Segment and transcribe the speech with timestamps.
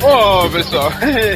[0.00, 0.90] Ô, pessoal,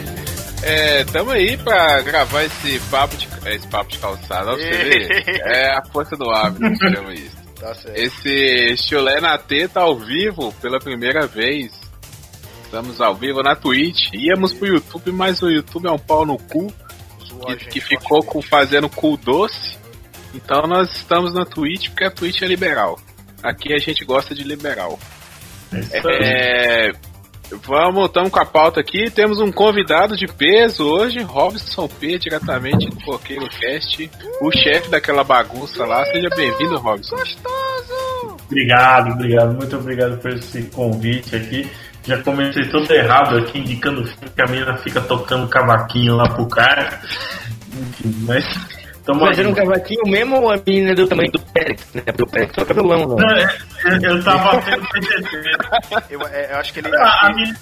[0.62, 5.42] é, tamo aí pra gravar esse papo de, esse papo de calçada, você ver.
[5.46, 7.36] É a força do hábito que chama isso.
[7.58, 7.96] Tá certo.
[7.96, 11.72] Esse chulé na teta ao vivo pela primeira vez.
[12.64, 14.12] Estamos ao vivo na Twitch.
[14.14, 16.72] Íamos pro YouTube, mas o YouTube é um pau no cu.
[17.46, 19.76] Que, que ficou com, fazendo cu doce.
[20.34, 22.98] Então nós estamos na Twitch porque a Twitch é liberal.
[23.42, 24.98] Aqui a gente gosta de liberal.
[25.72, 26.18] É isso aí.
[26.22, 26.92] É,
[27.64, 29.10] vamos, estamos com a pauta aqui.
[29.10, 35.24] Temos um convidado de peso hoje, Robson P, diretamente do Coqueiro Cast, o chefe daquela
[35.24, 36.04] bagunça lá.
[36.06, 37.16] Seja bem-vindo, Robson.
[38.46, 39.54] Obrigado, obrigado.
[39.54, 41.70] Muito obrigado por esse convite aqui.
[42.04, 47.00] Já comecei todo errado aqui, indicando que a menina fica tocando cavaquinho lá pro cara.
[47.72, 48.81] Enfim, mas.
[49.04, 52.02] Tamo Fazendo um cavaquinho mesmo ou a menina é do tamanho do Pérez, né?
[52.06, 53.28] Porque o Pérez toca violão, Não, não.
[53.36, 55.56] é- é- eu tava tendo PTT.
[56.10, 56.96] Eu, é, eu acho que ele.
[56.96, 57.58] A, a menina,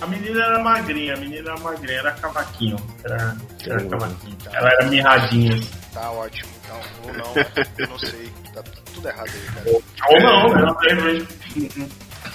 [0.00, 2.76] a menina era magrinha, a menina era magrinha, era cavaquinho.
[3.04, 4.36] Era, era cavaquinho.
[4.52, 5.60] Ela era mirradinha.
[5.92, 6.50] Tá ótimo.
[6.64, 7.42] Então, ou não,
[7.78, 8.30] eu não sei.
[8.54, 8.62] Tá
[8.94, 9.70] tudo errado aí, cara.
[10.08, 10.62] Ou não, né?
[10.66, 11.26] Não tem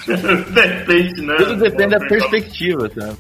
[0.54, 1.36] Depende, né?
[1.38, 3.14] Tudo depende da perspectiva, tá?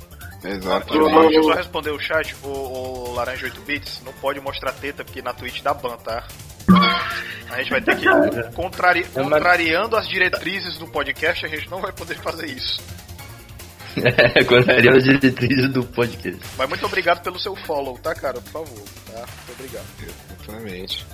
[0.45, 0.93] Exato.
[0.93, 4.39] Deixa eu, deixa eu só responder o chat, o, o Laranja 8 Bits não pode
[4.39, 6.23] mostrar teta porque na Twitch dá ban, tá?
[7.49, 8.05] A gente vai ter que.
[8.55, 12.81] Contrari, É, contrariando as diretrizes do podcast, a gente não vai poder fazer isso.
[13.97, 16.41] É, contraria as diretrizes do podcast.
[16.57, 18.41] Mas muito obrigado pelo seu follow, tá, cara?
[18.41, 19.19] Por favor, tá?
[19.19, 19.85] Muito obrigado.
[20.43, 21.05] Exatamente.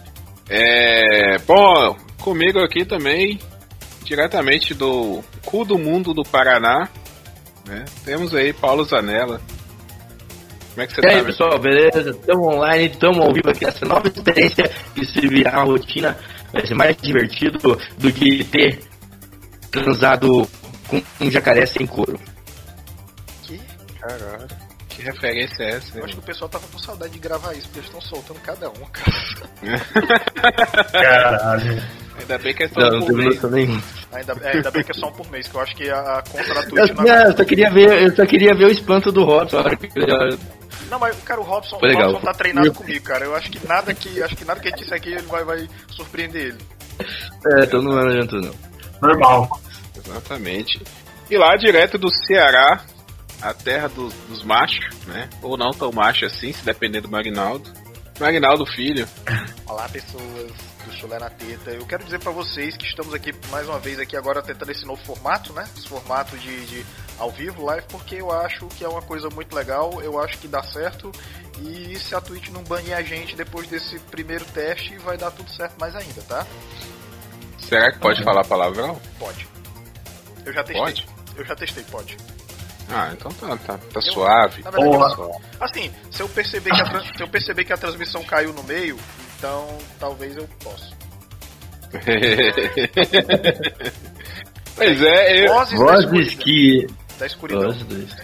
[0.49, 3.39] É, bom, comigo aqui também,
[4.03, 6.89] diretamente do cu do mundo do Paraná,
[7.65, 7.85] né?
[8.05, 9.41] Temos aí Paulo Zanella.
[10.71, 11.25] Como é que você E tá, aí, meu?
[11.25, 12.13] pessoal, beleza?
[12.25, 13.65] Tamo online, tamo ao vivo aqui.
[13.65, 16.17] Essa nova experiência que se virar a rotina
[16.53, 18.79] vai ser mais divertido do que ter
[19.69, 20.47] transado
[20.87, 22.17] com um jacaré sem couro.
[23.43, 23.59] Que?
[23.99, 24.47] Caralho,
[24.89, 25.97] que referência é essa?
[25.97, 28.39] Eu acho que o pessoal tava com saudade de gravar isso, porque eles estão soltando
[28.41, 29.79] cada um, cara.
[30.91, 31.83] Caralho.
[32.19, 33.35] Ainda bem que é só Não, não teve mês.
[33.35, 33.81] noção nenhuma.
[34.13, 35.99] Ainda, é, ainda bem que é só um por mês, que eu acho que a,
[35.99, 38.65] a conta da Eu, Twitch não, na eu só queria ver, eu só queria ver
[38.65, 39.63] o espanto do Robson.
[40.89, 41.79] Não, mas, cara, o Robson, o.
[41.79, 43.23] Robson tá treinado comigo, cara.
[43.23, 45.45] Eu acho que nada que, acho que nada que a gente disser aqui ele vai,
[45.45, 46.57] vai surpreender ele.
[46.99, 48.53] É, então não adiantou não.
[49.01, 49.61] Normal.
[49.95, 50.81] Exatamente.
[51.29, 52.83] E lá direto do Ceará,
[53.41, 55.29] a terra dos, dos machos, né?
[55.41, 57.71] Ou não tão macho assim, se depender do Marinaldo.
[58.19, 59.07] Marinaldo Filho.
[59.65, 61.71] Olá, pessoas do Chulé na Teta.
[61.71, 64.85] Eu quero dizer pra vocês que estamos aqui mais uma vez aqui agora tentando esse
[64.85, 65.67] novo formato, né?
[65.77, 66.85] Esse formato de, de
[67.17, 70.47] ao vivo, live, porque eu acho que é uma coisa muito legal, eu acho que
[70.47, 71.11] dá certo.
[71.61, 75.49] E se a Twitch não banir a gente depois desse primeiro teste, vai dar tudo
[75.51, 76.45] certo mais ainda, tá?
[77.59, 78.99] Será que pode falar palavrão?
[79.19, 79.47] Pode.
[80.45, 80.81] Eu já testei.
[80.81, 81.07] Pode?
[81.35, 82.17] Eu já testei, pode.
[82.89, 84.63] Ah, então tá, tá, tá suave.
[84.63, 85.15] Na verdade, Porra.
[85.15, 88.63] eu assim, se eu perceber que a, se eu perceber que a transmissão caiu no
[88.63, 88.99] meio,
[89.41, 89.67] então
[89.99, 90.91] talvez eu possa.
[94.75, 96.43] pois é, eu, Vozes da Vozes escuridão.
[96.43, 96.87] que.
[97.17, 97.63] Da escuridão.
[97.63, 98.15] Vozes.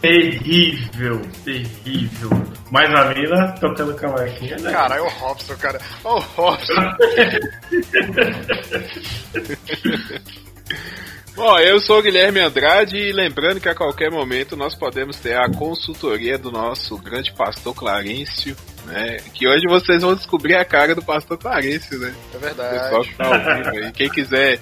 [0.00, 2.30] Terrível, terrível.
[2.70, 4.72] Mas a mina tocando cavaquinho, né?
[4.72, 5.78] Caralho, o Robson, cara.
[6.02, 6.72] Ô, Robson.
[11.36, 15.36] Bom, eu sou o Guilherme Andrade e lembrando que a qualquer momento nós podemos ter
[15.36, 18.56] a consultoria do nosso grande pastor Clarencio,
[18.90, 19.16] né?
[19.34, 22.14] Que hoje vocês vão descobrir a cara do pastor Clarencio, né?
[22.32, 23.08] É O pessoal verdade.
[23.08, 23.92] que tá aí.
[23.92, 24.60] Quem quiser,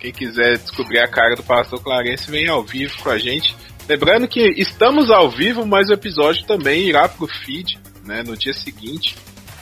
[0.00, 3.54] quem quiser descobrir a cara do pastor Clarencio, vem ao vivo com a gente.
[3.88, 8.22] Lembrando que estamos ao vivo, mas o episódio também irá pro feed, né?
[8.22, 9.16] No dia seguinte.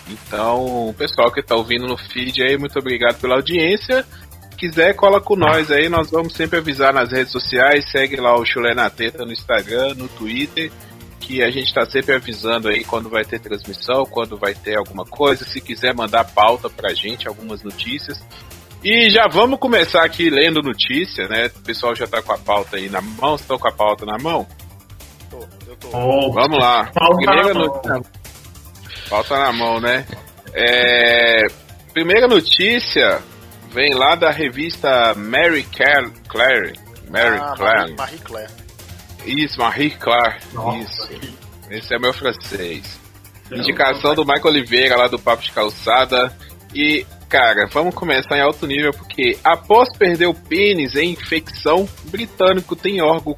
[0.09, 4.05] Então, o pessoal que tá ouvindo no feed aí, muito obrigado pela audiência
[4.56, 5.88] quiser, cola com nós aí.
[5.88, 7.88] Nós vamos sempre avisar nas redes sociais.
[7.91, 10.72] Segue lá o Chulé na Teta no Instagram, no Twitter.
[11.26, 15.04] Que a gente tá sempre avisando aí quando vai ter transmissão, quando vai ter alguma
[15.04, 15.44] coisa.
[15.44, 18.22] Se quiser mandar pauta pra gente, algumas notícias.
[18.84, 21.47] E já vamos começar aqui lendo notícia, né?
[21.56, 23.34] O pessoal já tá com a pauta aí na mão.
[23.34, 24.46] Estão com a pauta na mão?
[25.28, 25.88] Tô, eu tô.
[25.93, 26.84] Oh, Vamos lá.
[26.94, 28.02] Pauta Primeira na mão.
[29.11, 30.06] Pauta na mão, né?
[30.55, 31.46] É,
[31.93, 33.20] Primeira notícia
[33.73, 35.64] vem lá da revista Mary
[36.28, 36.78] Claire.
[37.11, 37.94] Mary Ah, Claire.
[37.96, 38.50] Marie Claire.
[39.26, 40.37] Isso, Marie Claire.
[40.52, 41.08] Nossa, Isso.
[41.08, 42.99] que- Esse é meu francês.
[43.52, 46.37] Indicação do Michael Oliveira lá do Papo de Calçada.
[46.75, 52.75] E, cara, vamos começar em alto nível porque após perder o pênis em infecção, britânico
[52.76, 53.34] tem órgão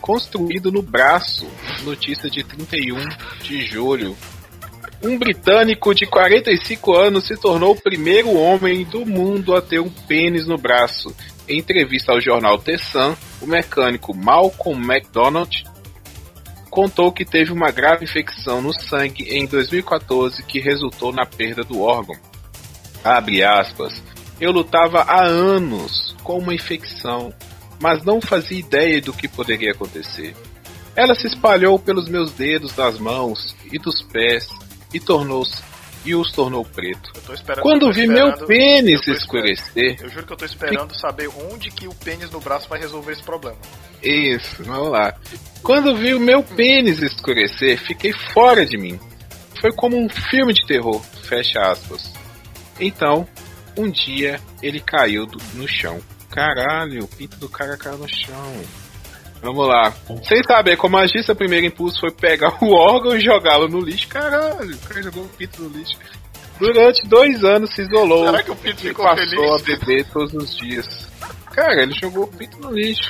[0.00, 1.46] construído no braço.
[1.82, 3.04] Notícia de 31
[3.42, 4.16] de julho.
[5.02, 9.90] Um britânico de 45 anos se tornou o primeiro homem do mundo a ter um
[9.90, 11.14] pênis no braço.
[11.52, 15.64] Em entrevista ao jornal The Sun, o mecânico Malcolm McDonald
[16.70, 21.82] contou que teve uma grave infecção no sangue em 2014 que resultou na perda do
[21.82, 22.16] órgão.
[23.04, 24.02] Abre aspas.
[24.40, 27.34] Eu lutava há anos com uma infecção,
[27.78, 30.34] mas não fazia ideia do que poderia acontecer.
[30.96, 34.48] Ela se espalhou pelos meus dedos das mãos e dos pés
[34.94, 35.62] e tornou-se
[36.04, 37.12] e os tornou preto.
[37.60, 39.96] Quando vi meu pênis eu escurecer.
[40.00, 43.12] Eu juro que eu tô esperando saber onde que o pênis no braço vai resolver
[43.12, 43.58] esse problema.
[44.02, 45.14] Isso, vamos lá.
[45.62, 48.98] Quando vi o meu pênis escurecer, fiquei fora de mim.
[49.60, 52.12] Foi como um filme de terror, fecha aspas.
[52.80, 53.28] Então,
[53.76, 56.00] um dia ele caiu do, no chão.
[56.30, 58.62] Caralho, o pinto do cara caiu no chão.
[59.42, 59.92] Vamos lá.
[60.22, 64.06] Sem saber como agir, seu primeiro impulso foi pegar o órgão e jogá-lo no lixo.
[64.06, 65.98] Caralho, o cara jogou o pinto no lixo.
[66.60, 68.26] Durante dois anos se isolou.
[68.26, 69.50] Será que o pinto ficou passou feliz?
[69.50, 71.08] a beber todos os dias.
[71.50, 73.02] Cara, ele jogou o pinto no lixo.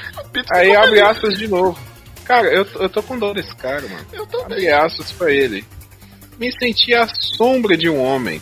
[0.54, 1.02] Aí abre feliz.
[1.02, 1.78] aspas de novo.
[2.24, 4.06] Cara, eu, eu tô com dor desse cara, mano.
[4.12, 4.44] Eu também.
[4.44, 5.62] Abre aspas pra ele.
[6.38, 7.06] Me senti a
[7.36, 8.40] sombra de um homem.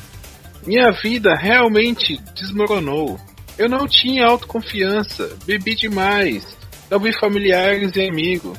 [0.64, 3.18] Minha vida realmente desmoronou.
[3.58, 6.56] Eu não tinha autoconfiança, bebi demais,
[6.98, 8.58] vi familiares e amigos.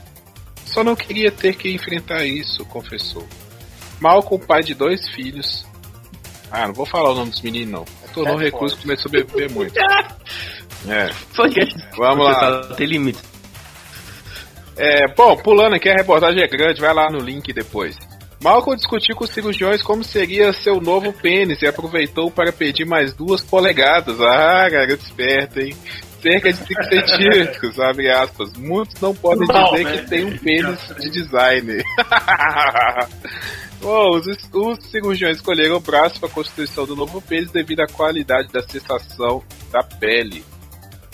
[0.66, 3.28] Só não queria ter que enfrentar isso, confessou.
[4.00, 5.66] Malcolm, pai de dois filhos.
[6.50, 7.86] Ah, não vou falar o nome dos meninos, não.
[8.14, 9.74] Tornou é recurso e começou a beber muito.
[10.90, 11.12] É.
[11.96, 12.74] Vamos lá.
[12.76, 13.20] Tem limite.
[14.76, 17.96] É, bom, pulando aqui, a reportagem é grande, vai lá no link depois.
[18.42, 23.14] Malcolm discutiu com os cirurgiões como seria seu novo pênis e aproveitou para pedir mais
[23.14, 24.20] duas polegadas.
[24.20, 25.76] Ah, garoto esperto, hein?
[26.22, 28.54] Cerca de 5 centímetros, abre aspas.
[28.54, 31.84] Muitos não podem não, dizer que tem um pênis de design.
[33.82, 37.88] Bom, os, os, cirurgiões escolheram o braço para a constituição do novo pênis devido à
[37.88, 40.46] qualidade da sensação da pele.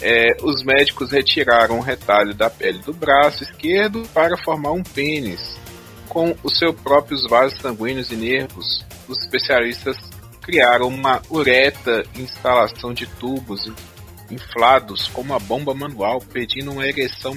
[0.01, 5.57] É, os médicos retiraram o retalho da pele do braço esquerdo para formar um pênis
[6.07, 9.97] com os seus próprios vasos sanguíneos e nervos, os especialistas
[10.41, 13.71] criaram uma ureta instalação de tubos
[14.31, 17.33] inflados com uma bomba manual, pedindo uma ereção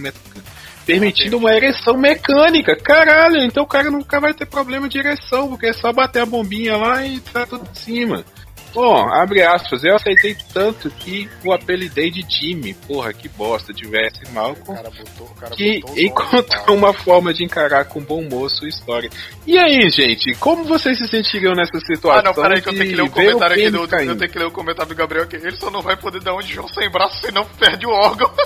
[0.86, 2.74] permitindo uma ereção mecânica.
[2.76, 6.26] Caralho, então o cara nunca vai ter problema de ereção, porque é só bater a
[6.26, 8.24] bombinha lá e tá tudo em cima.
[8.72, 14.20] Bom, abre aspas, eu aceitei tanto que o apelidei de Jimmy, porra, que bosta, tivesse
[14.32, 19.10] Malcolm, cara botou, cara que encontrou uma forma de encarar com bom moço a história.
[19.44, 22.20] E aí, gente, como vocês se sentiriam nessa situação?
[22.20, 24.38] Ah, não, peraí que eu tenho que ler o comentário aqui do, eu tenho que
[24.38, 25.36] ler o comentário do Gabriel aqui.
[25.36, 28.30] Ele só não vai poder dar um de João sem braço, senão perde o órgão.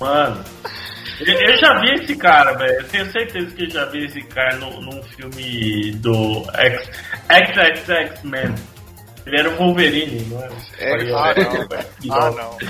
[0.00, 0.44] Mano,
[1.20, 2.80] eu já vi esse cara, velho.
[2.80, 6.88] Eu tenho certeza que eu já vi esse cara no, num filme do X,
[7.30, 8.54] XXX-Men.
[9.26, 10.52] Ele era o Wolverine, não era?
[10.78, 11.86] É, ah, não, velho.
[12.10, 12.58] Ah, não.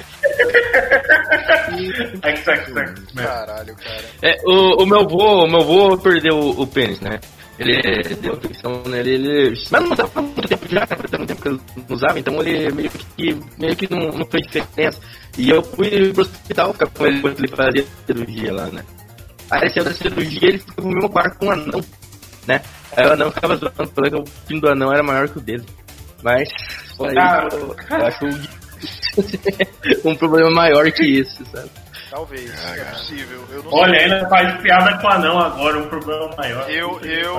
[2.23, 2.95] XXX-Men.
[3.17, 4.05] Caralho, cara.
[4.23, 7.21] É, o, o meu avô, o meu avô perdeu o, o pênis, né?
[7.59, 9.65] Ele deu afecção nele, ele.
[9.71, 10.97] Mas não usava muito tempo já, né?
[10.97, 14.47] Muito tempo que eu não usava, então ele meio que, meio que não, não fez
[14.47, 15.01] diferença.
[15.39, 18.85] E eu fui pro hospital ficar com ele enquanto ele fazia cirurgia lá, né?
[19.51, 21.85] Aí saiu da cirurgia ele ficou no mesmo quarto com um anão,
[22.47, 22.61] né?
[22.97, 25.41] Aí o anão ficava zoando, falando que o fim do anão era maior que o
[25.41, 25.65] dele.
[26.23, 26.49] Mas,
[27.01, 28.25] aí, ah, eu, eu acho
[30.09, 31.71] um problema maior que isso, sabe?
[32.15, 33.45] Talvez, ah, é possível.
[33.51, 34.05] Eu não Olha, sei.
[34.05, 36.71] ainda faz piada com anão agora, um problema maior.
[36.71, 37.35] Eu, eu.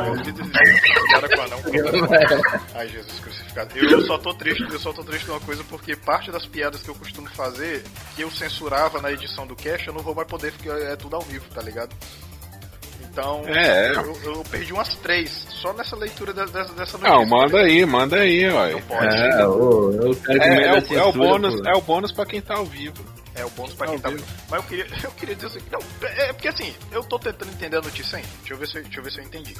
[1.07, 1.59] piada com anão,
[2.75, 3.77] Ai, Jesus crucificado.
[3.77, 6.81] Eu só tô triste, eu só tô triste de uma coisa, porque parte das piadas
[6.81, 7.83] que eu costumo fazer,
[8.17, 11.15] que eu censurava na edição do cast, eu não vou mais poder, porque é tudo
[11.15, 11.95] ao vivo, tá ligado?
[13.09, 13.95] Então, é.
[13.95, 17.09] eu, eu, perdi umas três só nessa leitura dessa, dessa notícia.
[17.11, 18.67] Não, manda aí, manda aí, ó.
[18.67, 19.47] É, o, é, é,
[20.73, 23.14] o, é, o bônus, é o bônus pra quem tá ao vivo.
[23.35, 24.09] É o bônus pra quem tá.
[24.49, 25.59] Mas eu queria, eu queria dizer assim.
[25.71, 28.29] Não, é porque assim, eu tô tentando entender a notícia ainda.
[28.39, 29.53] Deixa eu, ver se, deixa eu ver se eu entendi.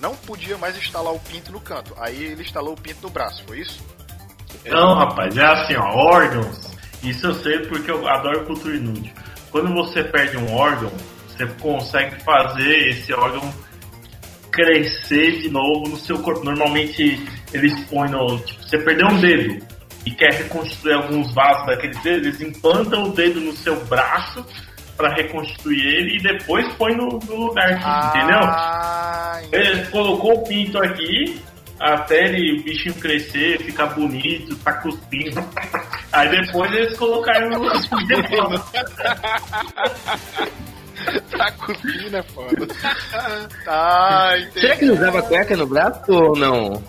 [0.00, 1.94] Não podia mais instalar o pinto no canto.
[1.98, 3.80] Aí ele instalou o pinto no braço, foi isso?
[4.64, 6.72] Não, rapaz, é assim, ó, órgãos.
[7.02, 9.12] Isso eu sei porque eu adoro cultura inútil.
[9.50, 10.90] Quando você perde um órgão,
[11.28, 13.52] você consegue fazer esse órgão
[14.50, 16.44] crescer de novo no seu corpo.
[16.44, 18.38] Normalmente eles põem no.
[18.38, 19.71] Tipo, você perdeu um dedo
[20.04, 24.44] e quer reconstruir alguns vasos daqueles dedos, eles implantam o dedo no seu braço
[24.96, 29.60] para reconstruir ele e depois põe no, no lugar, ah, entendeu?
[29.60, 31.40] Ele colocou o pinto aqui
[31.80, 35.44] até ele, o bichinho crescer, ficar bonito, tá cuspindo.
[36.12, 37.64] Aí depois eles colocaram no
[41.36, 42.56] Tá cuspindo é foda.
[44.38, 44.60] entendi.
[44.60, 46.80] Será que ele usava cueca no braço ou não?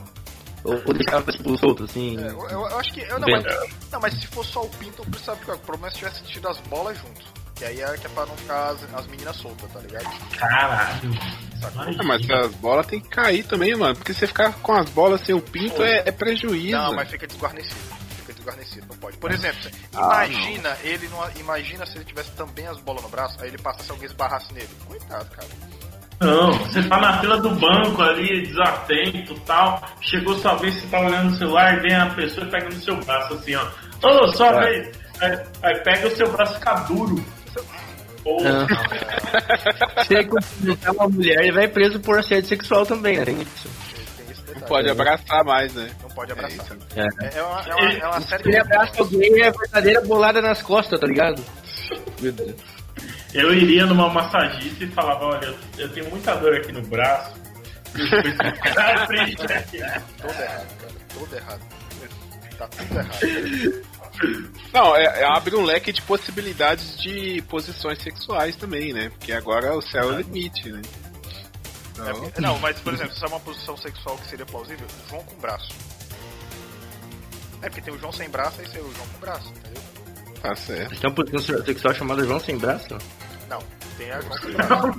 [0.63, 2.17] Ou, ou deixava tipo solto, assim.
[2.17, 3.01] É, eu, eu acho que.
[3.01, 3.43] Eu, não, mas,
[3.91, 5.55] não, mas se for só o pinto, eu precisava ficar.
[5.55, 7.21] O problema é se tivesse tido as bolas junto.
[7.55, 10.09] Que aí é que é pra não ficar as, as meninas soltas, tá ligado?
[10.37, 11.11] Caralho.
[11.63, 13.95] Ah, mas as bolas tem que cair também, mano.
[13.95, 16.75] Porque você ficar com as bolas sem o pinto é, é prejuízo.
[16.77, 17.79] Não, mas fica desguarnecido.
[18.17, 19.17] Fica desguarnecido, não pode.
[19.17, 23.39] Por exemplo, Ah, imagina ele não, imagina se ele tivesse também as bolas no braço,
[23.41, 24.69] aí ele passasse alguém esbarrasse nele.
[24.87, 25.47] Coitado, cara.
[26.19, 29.81] Não, você tá na fila do banco ali, desatento tal.
[30.01, 32.95] Chegou sua vez, você tá olhando no celular, vem a pessoa e pega no seu
[33.03, 33.65] braço assim, ó.
[34.07, 34.59] Ô, sua É.
[34.61, 34.91] vez.
[35.19, 37.25] Aí, aí pega o seu braço e fica duro.
[38.25, 38.39] Ou.
[40.05, 43.45] Se ele cumprimentar uma mulher, ele vai preso por assédio sexual também, né?
[44.55, 45.89] Não pode abraçar mais, né?
[46.01, 46.51] Não pode abraçar.
[46.51, 46.77] É isso.
[46.95, 47.25] É.
[47.25, 50.41] É, é uma, é, uma, é uma série Se ele abraça alguém, é verdadeira bolada
[50.41, 51.43] nas costas, tá ligado?
[52.21, 52.55] Meu Deus.
[53.33, 57.33] Eu iria numa massagista e falava, olha, eu, eu tenho muita dor aqui no braço.
[57.95, 59.35] E.
[59.35, 60.93] Todo errado, cara.
[61.13, 61.61] Todo errado.
[62.57, 63.83] Tá tudo errado.
[64.71, 69.09] Não, é, é- abre um leque de possibilidades de posições sexuais também, né?
[69.09, 70.81] Porque agora o céu é o limite, né?
[71.93, 75.23] Então, É, não, mas por exemplo, se é uma posição sexual que seria plausível, João
[75.23, 75.69] com braço.
[77.61, 79.81] É porque tem o João sem braço, aí seria o João com braço, entendeu?
[80.43, 80.99] Tá certo.
[80.99, 82.97] Tem uma posição sexual chamada João Sem Braço?
[83.49, 83.59] Não,
[83.97, 84.93] tem a João sem braço.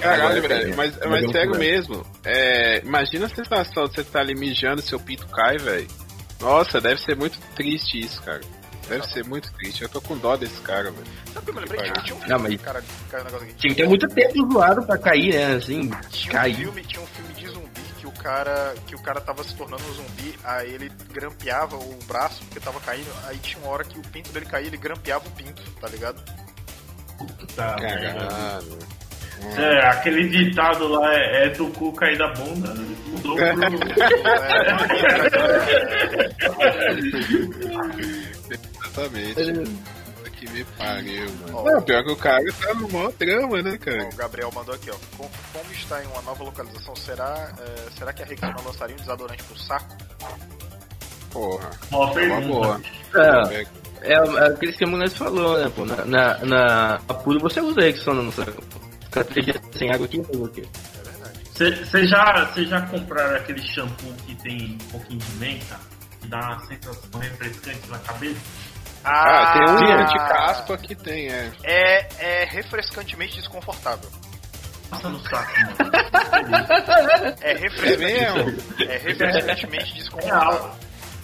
[0.00, 2.06] Caralho, velho, mas, é, mas um sério mesmo.
[2.24, 5.88] É, imagina a sensação de você estar ali mijando seu pinto cai, velho.
[6.40, 8.40] Nossa, deve ser muito triste isso, cara.
[8.88, 9.82] Deve ser muito triste.
[9.82, 11.06] Eu tô com dó desse cara, velho.
[11.32, 11.80] Sabe o que eu lembrei?
[11.82, 13.54] Tinha, tinha um Não, filme, mas- cara, caiu um negócio aqui.
[13.56, 15.54] Tinha que ter muito tempo zoado pra cair, né?
[15.56, 16.56] Assim, Tinha um, cair.
[16.56, 17.25] filme, tinha um filme
[18.26, 22.58] cara que o cara tava se tornando um zumbi, aí ele grampeava o braço porque
[22.58, 25.62] tava caindo, aí tinha uma hora que o pinto dele caía, ele grampeava o pinto,
[25.80, 26.20] tá ligado?
[27.54, 28.78] Tá, Caralho.
[29.56, 33.46] É, aquele ditado lá é, é do cu cair da bunda, mudou pro.
[38.50, 39.70] Exatamente.
[40.36, 41.56] Que me pariu, mano.
[41.58, 41.64] Ó.
[41.64, 44.04] Não, pior que o cara tá no maior drama, né, cara?
[44.06, 44.96] o Gabriel mandou aqui, ó.
[45.16, 48.98] Com- Como está em uma nova localização, será, é, será que a Rexona lançaria um
[48.98, 49.96] desodorante pro saco?
[51.32, 51.70] Porra.
[51.90, 52.46] Boa Uma pergunta.
[52.46, 52.80] boa.
[53.14, 53.66] É,
[54.02, 55.84] é, é aquele que nós falou, né, pô?
[55.86, 58.52] Na, na, na Apuro você usa Rexona, não sabe?
[59.04, 60.66] Ficar três dias sem água aqui, fazer o quê?
[60.98, 61.40] É verdade.
[61.88, 65.80] Você já, cê já compraram aquele shampoo que tem um pouquinho de menta?
[66.20, 68.40] Que dá uma sensação refrescante na cabeça?
[69.08, 70.02] Ah, tem um Ah.
[70.02, 71.50] de caspa que tem, é.
[71.64, 74.08] É, é refrescantemente desconfortável.
[74.90, 75.76] Passa no saco, mano.
[77.40, 77.98] É É refrescante.
[77.98, 78.62] mesmo?
[78.90, 80.70] É refrescantemente desconfortável.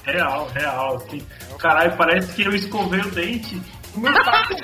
[0.05, 0.97] Real, real, real.
[0.97, 1.27] Assim.
[1.59, 3.61] Caralho, parece que eu escovei o dente.
[3.95, 4.55] O meu saco.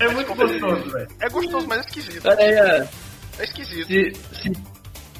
[0.00, 1.08] é muito gostoso, velho.
[1.20, 2.28] É gostoso, mas é esquisito.
[2.28, 2.32] Ó.
[2.32, 2.88] É
[3.40, 3.86] esquisito.
[3.86, 4.12] se,
[4.42, 4.52] se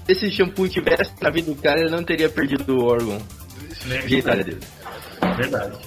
[0.09, 3.19] esse shampoo tivesse na vida do cara, ele não teria perdido o órgão
[4.07, 4.61] genitália dele.
[5.37, 5.79] Verdade.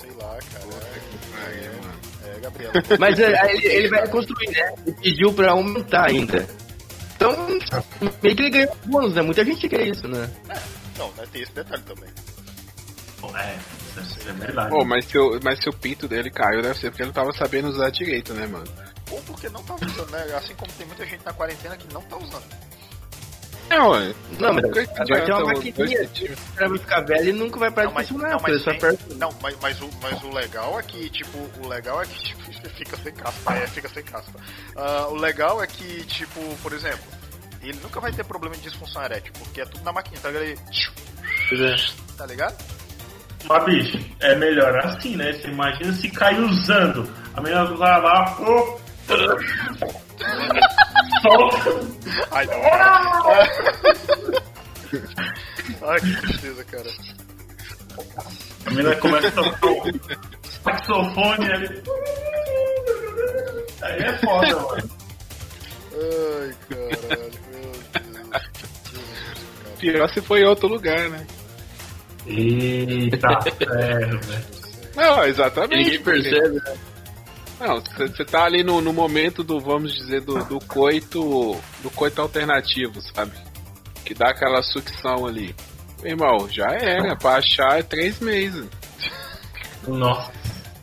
[0.00, 0.66] Sei lá, cara.
[0.66, 1.98] Mano.
[2.24, 2.72] É, é Gabriel.
[2.98, 4.74] Mas é, ele, ele vai construir, né?
[4.86, 6.46] Ele pediu pra aumentar ainda.
[7.16, 7.34] Então,
[8.22, 9.22] meio que ele ganhou bônus, né?
[9.22, 10.30] Muita gente quer isso, né?
[10.96, 12.10] Não, né, tem esse detalhe também.
[13.20, 13.58] Pô, É,
[14.00, 14.70] isso é verdade.
[14.70, 17.14] Pô, mas se, o, mas se o pinto dele caiu, deve ser porque ele não
[17.14, 18.66] tava sabendo usar direito, né, mano?
[19.10, 20.22] Ou porque não tá usando, né?
[20.36, 22.44] Assim como tem muita gente na quarentena que não tá usando.
[23.70, 24.14] É, ué.
[24.38, 26.08] Não, mas agora tem uma adianta maquininha.
[26.08, 28.40] dois O cara vai ficar velho e nunca vai parar Não, de mas, funcionar, não,
[28.40, 28.64] mas,
[29.16, 32.42] não mas, mas, o, mas o legal é que, tipo, o legal é que tipo,
[32.70, 33.54] fica sem caspa.
[33.54, 34.32] É, fica sem caspa.
[34.76, 37.04] Ah, o legal é que, tipo, por exemplo,
[37.62, 40.44] ele nunca vai ter problema de disfunção erétil, porque é tudo na maquininha, tá ligado?
[41.50, 41.76] Ele- é.
[42.16, 42.56] Tá ligado?
[43.48, 45.32] Mas, bicho, é melhor assim, né?
[45.32, 47.08] Você imagina se cair usando.
[47.34, 48.80] A menina vai lá, pô.
[51.22, 51.56] Solta.
[52.30, 52.60] Ai, não.
[55.82, 56.90] Ai, que tristeza, cara.
[58.66, 59.82] A menina começa a tocar o
[60.62, 61.82] saxofone ali.
[63.82, 64.90] Aí é foda, mano.
[65.94, 68.08] Ai, caralho, meu Deus.
[69.78, 71.24] Pior se foi em outro lugar, né?
[72.26, 74.44] Eita, sério, velho.
[74.96, 75.84] Não, exatamente.
[75.84, 76.74] Ninguém percebe, né?
[77.60, 81.20] Não, você tá ali no, no momento do, vamos dizer, do, do coito.
[81.82, 83.32] Do coito alternativo, sabe?
[84.04, 85.54] Que dá aquela sucção ali.
[86.02, 87.16] Meu irmão, já era.
[87.16, 88.68] Pra achar é três meses.
[89.86, 90.30] Nossa.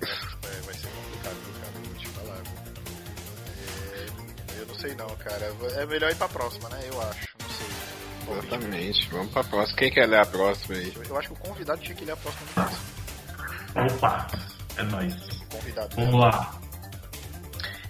[0.02, 1.72] É, vai ser complicado, cara?
[1.74, 2.42] Vou te falar.
[4.52, 5.54] É, eu não sei não, cara.
[5.78, 6.80] É melhor ir pra próxima, né?
[6.92, 7.30] Eu acho.
[7.42, 8.38] Não sei.
[8.38, 9.10] Exatamente.
[9.12, 9.78] Vamos pra próxima.
[9.78, 10.94] Quem quer ler a próxima aí?
[11.08, 12.70] Eu, acho que o convidado tinha que ler a próxima.
[13.76, 14.28] Opa,
[14.78, 15.16] é nóis.
[15.50, 15.96] Convidado.
[15.96, 16.65] Vamos lá.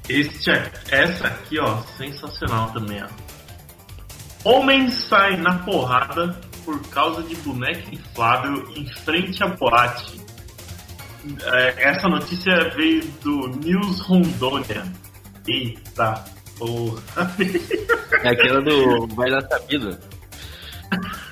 [0.08, 0.52] Este,
[0.92, 3.08] essa aqui, ó, sensacional também, ó.
[4.44, 10.22] Homem sai na porrada por causa de boneca inflável em frente à boate.
[11.44, 14.84] É, essa notícia veio do News Rondônia.
[15.48, 16.24] Eita
[16.58, 17.36] porra.
[18.24, 19.98] É aquela do Vai Dar Sabido.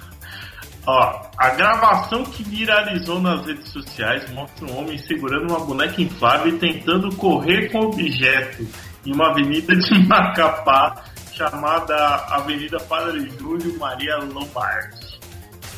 [0.85, 6.53] Ó, a gravação que viralizou nas redes sociais mostra um homem segurando uma boneca inflável
[6.53, 8.67] e tentando correr com objeto
[9.05, 11.95] em uma avenida de Macapá chamada
[12.29, 15.19] Avenida Padre Júlio Maria Lombardi.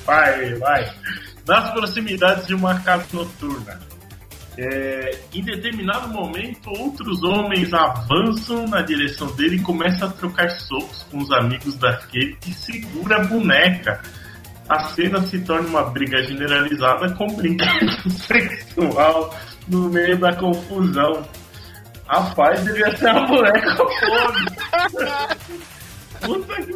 [0.05, 0.91] Vai, vai.
[1.47, 3.79] Nas proximidades de uma casa noturna.
[4.57, 11.03] É, em determinado momento, outros homens avançam na direção dele e começam a trocar socos
[11.11, 14.01] com os amigos daquele que segura a boneca
[14.69, 19.35] a cena se torna uma briga generalizada com brinquedo sexual
[19.67, 21.27] no meio da confusão.
[22.07, 24.45] Rapaz, devia ser uma boneca fome.
[26.21, 26.73] Puta que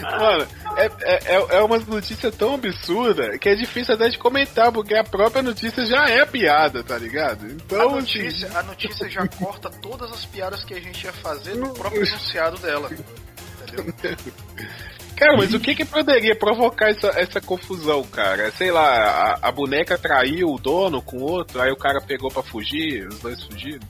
[0.00, 4.70] Mano, é, é, é, é uma notícia tão absurda que é difícil até de comentar,
[4.72, 7.46] porque a própria notícia já é piada, tá ligado?
[7.46, 11.54] Então, a notícia, a notícia já corta todas as piadas que a gente ia fazer
[11.54, 12.90] no próprio enunciado dela.
[15.18, 18.52] Cara, mas o que que poderia provocar essa, essa confusão, cara?
[18.52, 22.30] Sei lá, a, a boneca traiu o dono com o outro, aí o cara pegou
[22.30, 23.86] pra fugir, os dois fugiram?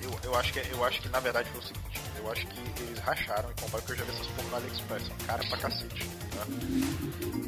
[0.00, 2.82] Eu, eu, acho que, eu acho que na verdade foi o seguinte: eu acho que
[2.82, 5.58] eles racharam e compraram, porque eu já vi essas porra no AliExpress, são cara pra
[5.58, 6.08] cacete.
[6.36, 6.46] Tá?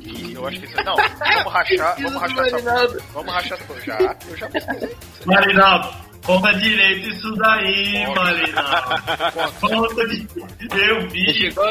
[0.01, 0.83] E eu acho que.
[0.83, 2.99] Não, vamos rachar, vamos rachar essa.
[3.13, 3.81] Vamos rachar essa.
[3.83, 4.97] Já, eu já pesquisei.
[5.25, 9.53] Marinaldo, Conta direito isso daí, Marinaldo.
[9.61, 10.29] Conta de...
[10.71, 11.35] Eu vi.
[11.35, 11.65] Chegou,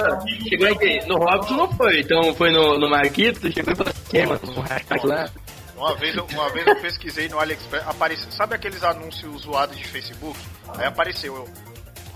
[0.50, 1.08] chegou aqui.
[1.08, 5.06] No Hobbit não foi, então foi no, no Marquito, chegou e falou assim, mano, rachar
[5.06, 5.29] lá.
[5.75, 9.88] Uma vez, eu, uma vez eu pesquisei no AliExpress, apareceu, sabe aqueles anúncios zoados de
[9.88, 10.38] Facebook?
[10.77, 11.48] Aí apareceu, eu,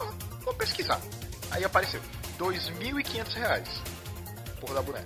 [0.02, 0.12] ah,
[0.44, 1.00] vou pesquisar.
[1.50, 2.02] Aí apareceu,
[2.38, 3.82] 2.500 reais.
[4.60, 5.06] Porra da boneca.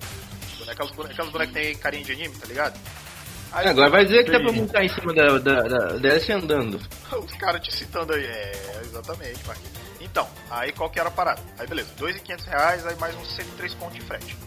[0.57, 2.79] boneca aquelas, bonecas, aquelas bonecas que tem carinha de anime, tá ligado?
[3.57, 6.79] Aí, Agora vai dizer que dá pra montar em cima da, da, da Dash andando.
[7.11, 9.77] Os caras te citando aí, é, exatamente, Marquinhos.
[10.00, 11.41] Então, aí qual que era a parada?
[11.57, 14.37] Aí beleza, 2.500 reais, aí mais uns 103 pontos de frete.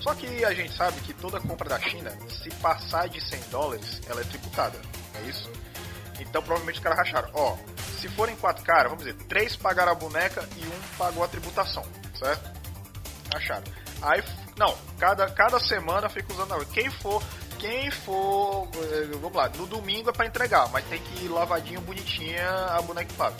[0.00, 4.00] Só que a gente sabe que toda compra da China, se passar de 100 dólares,
[4.08, 4.78] ela é tributada,
[5.16, 5.50] é isso?
[6.20, 7.30] Então provavelmente os caras racharam.
[7.34, 7.56] Ó,
[7.98, 11.84] se forem quatro caras, vamos dizer, três pagaram a boneca e um pagou a tributação,
[12.16, 12.48] certo?
[13.34, 13.64] Racharam.
[14.02, 14.22] Aí,
[14.56, 16.64] não, cada, cada semana fica usando.
[16.66, 17.22] Quem for
[17.62, 21.80] quem for, eh, vamos lá, no domingo é para entregar, mas tem que ir lavadinho,
[21.80, 23.36] bonitinha a boneca paga.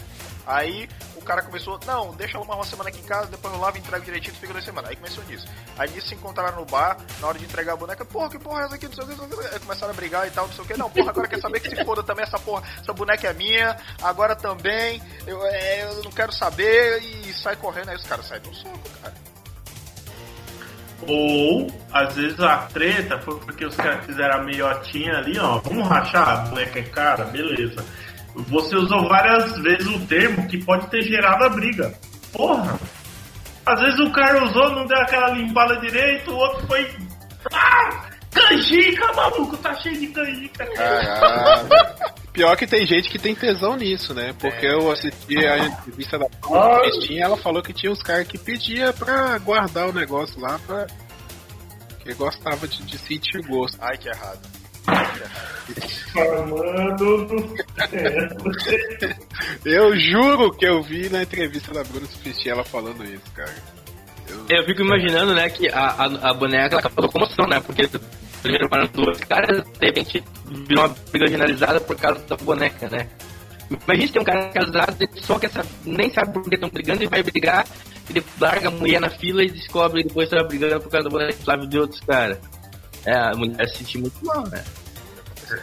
[0.47, 3.77] Aí o cara começou, não, deixa ela uma semana aqui em casa, depois eu lavo
[3.77, 4.91] e entrego direitinho, fica duas semanas.
[4.91, 5.47] Aí começou nisso.
[5.77, 8.63] Aí nisso se encontraram no bar, na hora de entregar a boneca, porra, que porra
[8.63, 9.55] é essa aqui, não sei o que, não sei o que.
[9.55, 10.77] Aí começaram a brigar e tal, não sei o que.
[10.77, 13.77] Não, porra, agora quer saber que se foda também essa porra, essa boneca é minha,
[14.01, 18.43] agora também, eu, é, eu não quero saber, e sai correndo, aí os caras saem
[18.43, 19.32] no soco, cara.
[21.07, 25.59] Ou, às vezes, a treta foi porque os caras fizeram a meiotinha ali, ó.
[25.59, 27.85] Vamos rachar, a boneca é cara, beleza.
[28.35, 31.93] Você usou várias vezes o termo que pode ter gerado a briga.
[32.33, 32.79] Porra!
[33.67, 36.89] Às vezes o cara usou, não deu aquela limpada direito, o outro foi.
[37.53, 38.07] Ah!
[38.31, 40.67] Canjica, maluco, tá cheio de canjica.
[40.75, 41.69] Caralho.
[42.33, 44.35] Pior que tem gente que tem tesão nisso, né?
[44.39, 44.73] Porque é.
[44.73, 49.37] eu assisti a entrevista da Cristina ela falou que tinha uns caras que pedia pra
[49.39, 50.87] guardar o negócio lá pra.
[52.01, 53.79] Que gostava de, de sentir gosto.
[53.81, 54.41] Ai, que errado.
[59.65, 63.55] Eu juro que eu vi na entrevista da Bruna Sufisti ela falando isso, cara.
[64.29, 64.47] Eu...
[64.49, 67.61] eu, fico imaginando, né, que a, a, a boneca acabou com comoção, né?
[67.61, 67.89] Porque
[68.43, 70.25] primeiro para duas caras, de repente
[70.67, 73.09] virou uma briga generalizada por causa da boneca, né?
[73.71, 77.07] Imagina tem um cara casado, só que essa, nem sabe por que estão brigando e
[77.07, 77.67] vai brigar,
[78.11, 81.11] ele larga a mulher na fila e descobre que depois está brigando por causa da
[81.11, 82.39] boneca inflável de outros caras.
[83.07, 84.63] É, a mulher se sentir muito mal, né?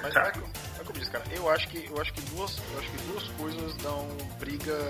[0.02, 2.90] Mas é, é como diz, cara, eu acho que eu acho que duas, eu acho
[2.90, 4.08] que duas coisas dão
[4.40, 4.90] briga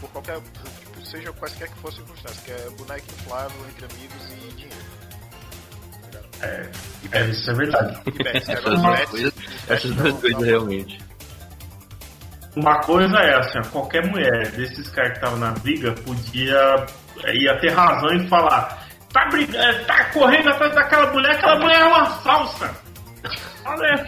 [0.00, 4.54] por qualquer, tipo, seja quaisquer que fossem circunstâncias, que é boneca inflável entre amigos e
[4.54, 4.91] dinheiro.
[6.42, 6.68] É,
[7.12, 8.00] é, isso é verdade.
[8.34, 9.34] essas duas coisas,
[9.68, 10.98] essas duas coisas realmente.
[12.56, 16.86] Uma coisa é assim, qualquer mulher desses caras que estavam na briga podia
[17.32, 21.84] ia ter razão em falar tá, brigando, tá correndo atrás daquela mulher, aquela mulher é
[21.84, 22.74] uma falsa.
[23.64, 24.04] Olha.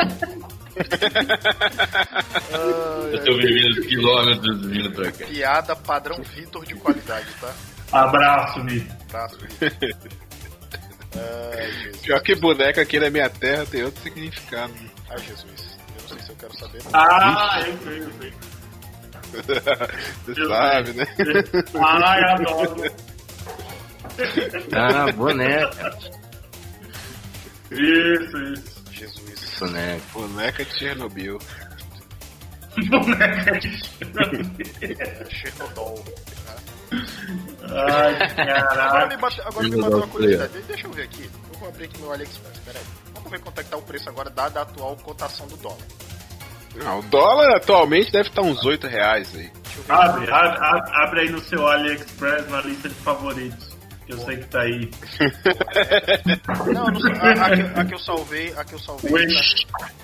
[3.13, 5.25] Eu tô vivendo quilômetros vindo pra cá.
[5.27, 7.53] Piada padrão Vitor de qualidade, tá?
[7.93, 8.97] Abraço, Vitor.
[9.09, 9.71] Abraço, Vitor.
[11.17, 14.73] Ai, Pior que boneca aqui na minha terra tem outro significado.
[15.11, 15.79] Ai, Jesus.
[15.97, 16.83] Eu não sei se eu quero saber.
[16.93, 18.33] Ah, eu sei, eu sei.
[20.27, 21.07] Você sabe, né?
[21.83, 22.85] Ai, adoro.
[24.73, 25.99] Ah, boneca.
[27.71, 28.85] Isso, isso.
[28.93, 29.59] Jesus.
[29.59, 30.03] Boneca.
[30.13, 31.39] Boneca de Chernobyl.
[32.89, 33.83] Boneca de
[35.31, 36.05] Chernobyl.
[37.63, 39.19] Ai, Agora me caralho.
[39.19, 40.63] bateu, agora me Chernobyl, bateu uma curiosidade.
[40.67, 41.31] Deixa eu ver aqui.
[41.53, 42.83] Eu vou abrir aqui meu AliExpress, peraí.
[43.15, 45.79] Vamos ver quanto é que tá o preço agora, dada a atual cotação do dólar.
[46.77, 49.51] Não, o dólar atualmente deve estar uns 8 reais aí.
[49.89, 53.75] Abre, abre, abre- aí no seu AliExpress na lista de favoritos.
[54.07, 54.91] Que eu sei que tá aí.
[56.75, 57.13] Não, não sei.
[57.13, 59.11] A, a, que, a que eu salvei, a que eu salvei.
[59.27, 59.41] Tá...
[59.41, 59.95] Inflável.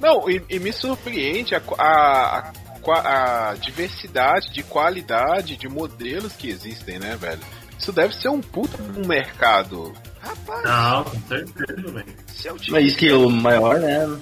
[0.00, 2.52] Não, e, e me surpreende a, a,
[2.92, 7.40] a, diversidade de qualidade de modelos que existem, né, velho?
[7.78, 9.92] Isso deve ser um puta um mercado.
[10.20, 12.16] Rapaz, Não, com certeza, velho.
[12.28, 12.70] se eu te.
[12.70, 14.18] Mas isso que é o maior, né?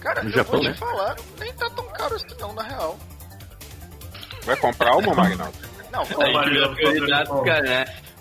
[0.00, 0.74] Cara, no eu Japão, vou te né?
[0.74, 2.98] falar, nem tá tão caro assim não, na real.
[4.44, 5.58] Vai comprar uma, Magnaldo?
[5.90, 6.32] Não, Ó, vamos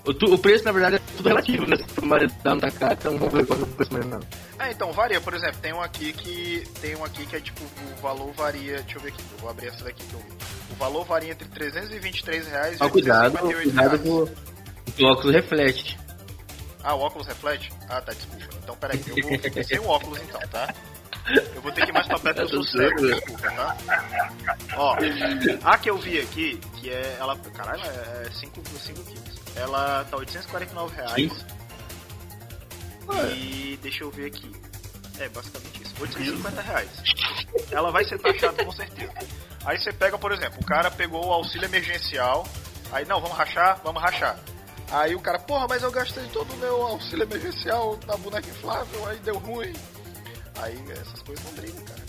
[0.08, 1.76] O, tu- o preço, na verdade, é tudo relativo, né?
[1.78, 4.20] Se o marido não tá caro, então vamos ver qual é o preço mais não.
[4.60, 6.64] É, então varia, por exemplo, tem um aqui que.
[6.82, 8.78] Tem um aqui que é tipo, o valor varia.
[8.82, 10.32] Deixa eu ver aqui, eu vou abrir essa daqui que eu vi.
[10.72, 14.00] O valor varia entre 323 reais e Ó, cuidado, 858 cuidado
[14.98, 16.00] com o óculos reflete.
[16.84, 17.70] Ah, o óculos reflete?
[17.90, 18.46] Ah, tá, desculpa.
[18.64, 19.16] Então peraí, eu
[19.54, 20.74] vou sem o óculos então, tá?
[21.54, 23.76] Eu vou ter que ir mais pra perto, eu sou cego, desculpa, tá?
[24.78, 24.96] Ó,
[25.66, 27.18] a que eu vi aqui, que é.
[27.20, 27.36] Ela.
[27.54, 29.37] Caralho, é 5 quilos.
[29.58, 31.46] Ela tá 849 reais.
[33.36, 34.52] E deixa eu ver aqui.
[35.20, 35.94] É basicamente isso.
[36.00, 36.90] 850 reais.
[37.72, 39.14] Ela vai ser taxada com certeza.
[39.66, 42.48] Aí você pega, por exemplo, o cara pegou o auxílio emergencial.
[42.92, 43.82] Aí, não, vamos rachar?
[43.84, 44.40] Vamos rachar.
[44.92, 49.06] Aí o cara, porra, mas eu gastei todo o meu auxílio emergencial na boneca inflável,
[49.08, 49.74] aí deu ruim.
[50.62, 52.07] Aí essas coisas não brigam, cara.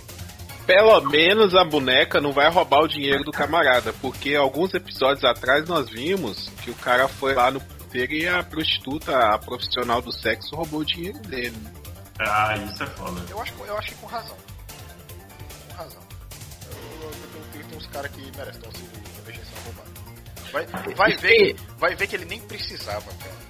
[0.69, 5.67] Pelo menos a boneca não vai roubar o dinheiro do camarada, porque alguns episódios atrás
[5.67, 10.13] nós vimos que o cara foi lá no puteiro e a prostituta, a profissional do
[10.13, 11.57] sexo, roubou o dinheiro dele.
[12.21, 13.19] Ah, isso é foda.
[13.31, 14.37] Eu acho, eu acho que com razão.
[15.71, 16.03] Com razão.
[16.71, 17.11] Eu, eu,
[17.63, 18.91] eu, tem uns caras que merecem ter auxílio
[19.23, 19.91] emergencial roubado.
[20.53, 23.49] Vai, vai, ver, que- vai ver que ele nem precisava, cara.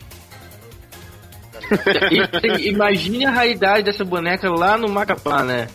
[1.53, 5.67] Tá Imagine a raridade dessa boneca lá no Macapá, né?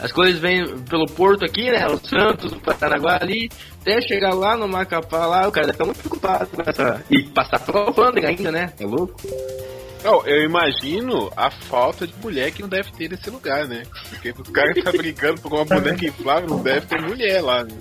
[0.00, 1.86] As coisas vêm pelo porto aqui, né?
[1.86, 3.48] O Santos, o Paranaguá ali,
[3.80, 7.04] até chegar lá no Macapá lá, o cara deve estar muito preocupado com essa.
[7.10, 8.72] E passar pela alfândega ainda, né?
[8.78, 9.14] É louco?
[10.04, 13.84] Não, eu imagino a falta de mulher que não deve ter nesse lugar, né?
[14.10, 17.64] Porque o cara que tá brincando por uma boneca inflável não deve ter mulher lá.
[17.64, 17.72] Né?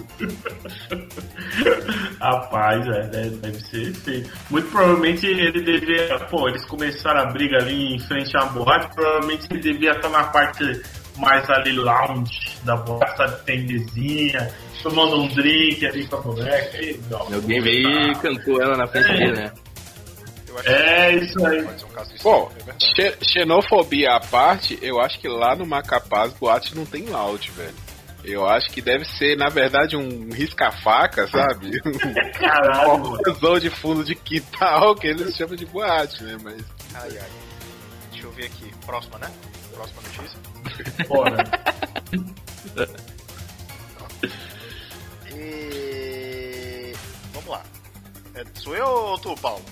[2.22, 4.32] Rapaz, é, deve, deve ser feio.
[4.50, 6.18] Muito provavelmente ele devia.
[6.30, 8.96] Pô, eles começaram a briga ali em frente à boate.
[8.96, 10.82] Provavelmente ele devia estar na parte
[11.18, 13.44] mais ali lounge da boate, sabe?
[13.46, 16.78] Tem mesinha, tomando um drink ali com a boneca.
[16.82, 17.00] E,
[17.34, 19.52] Alguém veio e cantou ela na frente dele, né?
[20.48, 21.64] Eu acho É que isso aí.
[21.64, 22.52] Pode ser um caso de Bom,
[23.00, 27.50] é xenofobia à parte, eu acho que lá no Macapá as boates não tem lounge,
[27.52, 27.74] velho.
[28.24, 31.78] Eu acho que deve ser, na verdade, um risca-faca, sabe?
[32.40, 32.98] Caralho, Um
[33.42, 33.60] mano.
[33.60, 36.38] de fundo de quintal que eles chamam de boate, né?
[36.42, 36.64] Mas
[36.96, 37.30] Ai, ai.
[38.12, 38.72] Deixa eu ver aqui.
[38.86, 39.30] Próxima, né?
[39.74, 40.40] Próxima notícia.
[41.08, 41.44] Bora.
[45.34, 46.94] E...
[47.34, 47.64] Vamos lá.
[48.36, 49.64] É, sou eu ou tu, Paulo?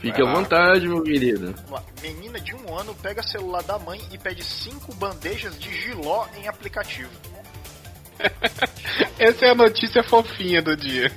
[0.00, 0.34] Fique à lá.
[0.34, 1.52] Vontade, meu querido.
[1.52, 1.84] Vamos lá.
[2.00, 6.46] Menina de um ano pega celular da mãe e pede cinco bandejas de giló em
[6.46, 7.10] aplicativo.
[9.18, 11.12] essa é a notícia fofinha do dia.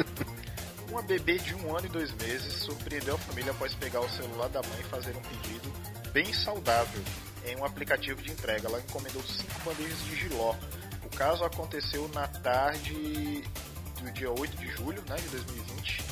[0.88, 4.48] Uma bebê de um ano e dois meses surpreendeu a família após pegar o celular
[4.48, 5.72] da mãe e fazer um pedido
[6.12, 7.02] bem saudável
[7.44, 8.68] em um aplicativo de entrega.
[8.68, 10.54] Ela encomendou cinco bandejas de giló.
[11.04, 13.44] O caso aconteceu na tarde
[14.00, 16.02] do dia 8 de julho né, de 2020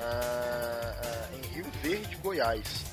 [0.00, 2.84] ah, ah, em Rio Verde, Goiás.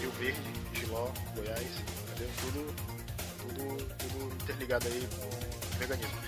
[0.00, 0.40] Rio Verde,
[0.74, 2.30] Giló, Goiás, entendeu?
[2.40, 2.74] Tudo,
[3.40, 6.18] tudo, tudo interligado aí com o veganismo.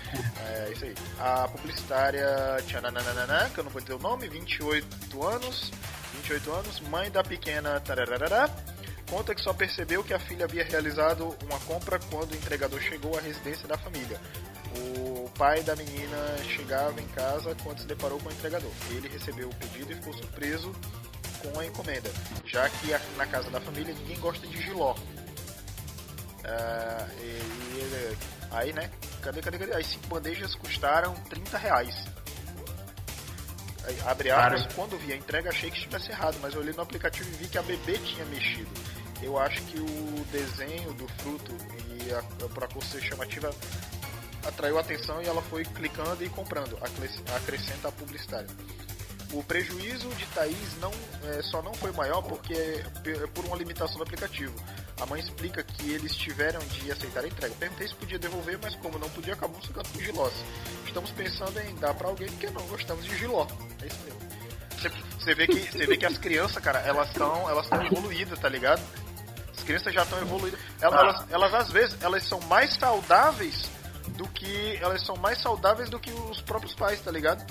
[0.40, 0.94] É isso aí.
[1.18, 2.26] A publicitária
[2.66, 5.70] Tchananana, que eu não vou dizer o nome, 28 anos,
[6.14, 8.48] 28 anos, mãe da pequena tararará,
[9.08, 13.16] conta que só percebeu que a filha havia realizado uma compra quando o entregador chegou
[13.16, 14.20] à residência da família.
[14.78, 18.70] O pai da menina chegava em casa quando se deparou com o entregador.
[18.90, 20.72] Ele recebeu o pedido e ficou surpreso
[21.42, 22.10] com a encomenda,
[22.44, 24.94] já que na casa da família ninguém gosta de giló.
[26.44, 28.16] Ah, e, e
[28.52, 28.90] aí, né?
[29.22, 29.74] Cadê, cadê, cadê?
[29.74, 31.94] As cinco bandejas custaram 30 reais.
[34.04, 37.28] Abre aspas, quando vi a entrega achei que estivesse errado, mas eu olhei no aplicativo
[37.30, 38.70] e vi que a bebê tinha mexido.
[39.22, 41.52] Eu acho que o desenho do fruto
[41.90, 43.50] e a, a ser chamativa
[44.46, 46.78] atraiu atenção e ela foi clicando e comprando,
[47.34, 48.48] acrescenta a publicitária.
[49.32, 50.92] O prejuízo de Thaís não,
[51.24, 54.54] é, só não foi maior porque é por uma limitação do aplicativo.
[55.00, 57.54] A mãe explica que eles tiveram de aceitar a entrega.
[57.58, 60.32] Perguntei se podia devolver, mas como não podia, acabamos ficando com gilós.
[60.86, 63.46] Estamos pensando em dar para alguém porque não gostamos de giló.
[63.82, 64.26] É isso mesmo.
[65.18, 68.80] Você vê que, vê que as crianças, cara, elas estão elas evoluídas, tá ligado?
[69.66, 70.60] As crianças já estão evoluídas.
[70.80, 73.68] Elas, elas, elas, às vezes, elas são mais saudáveis
[74.16, 77.44] do que elas são mais saudáveis do que os próprios pais, tá ligado?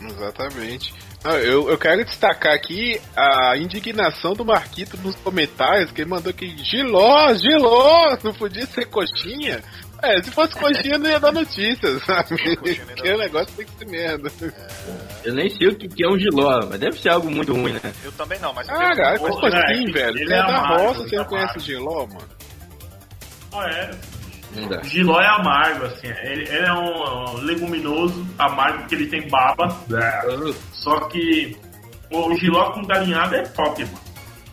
[0.00, 0.94] Exatamente.
[1.24, 6.56] Eu, eu quero destacar aqui a indignação do Marquito nos comentários, que ele mandou que
[6.62, 9.64] Giló, Giló, não podia ser coxinha.
[10.02, 12.36] É, se fosse coxinha não ia dar notícias, sabe?
[12.56, 14.30] Porque o negócio tem que ser merda.
[15.24, 17.92] Eu nem sei o que é um giló, mas deve ser algo muito ruim, né?
[18.04, 18.68] Eu também não, mas...
[18.68, 20.18] Ah, cara, como assim, velho?
[20.18, 22.28] Ele é, é da roça, você não conhece o giló, mano?
[23.52, 23.90] Ah, é.
[24.84, 26.06] Giló é amargo, assim.
[26.06, 29.76] Ele, ele é um, leguminoso, amargo, porque ele tem baba.
[30.72, 31.56] Só que
[32.10, 34.05] o giló com galinhada é top, mano.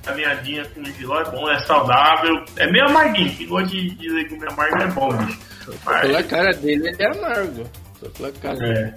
[0.05, 2.43] Galinhadinha com giló é bom, é saudável.
[2.57, 3.35] É meio amarguinho.
[3.35, 5.39] Quem gosta de, de legume amargo é bom, bicho.
[5.85, 6.01] Mas...
[6.01, 7.63] Pela cara dele, ele é amargo.
[7.99, 8.93] Só pela cara é.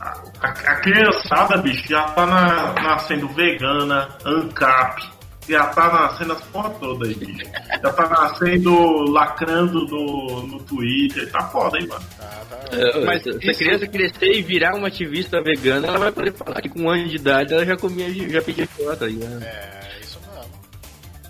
[0.00, 6.40] A, a, a criançada, bicho, já tá na, nascendo vegana, ANCAP já tá nascendo as
[6.42, 7.44] porra toda aí, bicho.
[7.82, 11.30] Já tá nascendo lacrando no, no Twitter.
[11.30, 12.04] Tá foda, hein, mano.
[12.16, 12.76] Tá, tá.
[12.76, 16.60] É, mas se a criança crescer e virar uma ativista vegana, ela vai poder falar
[16.60, 19.40] que com um ano de idade ela já comia, já pedia foto aí, né?
[19.42, 19.79] É.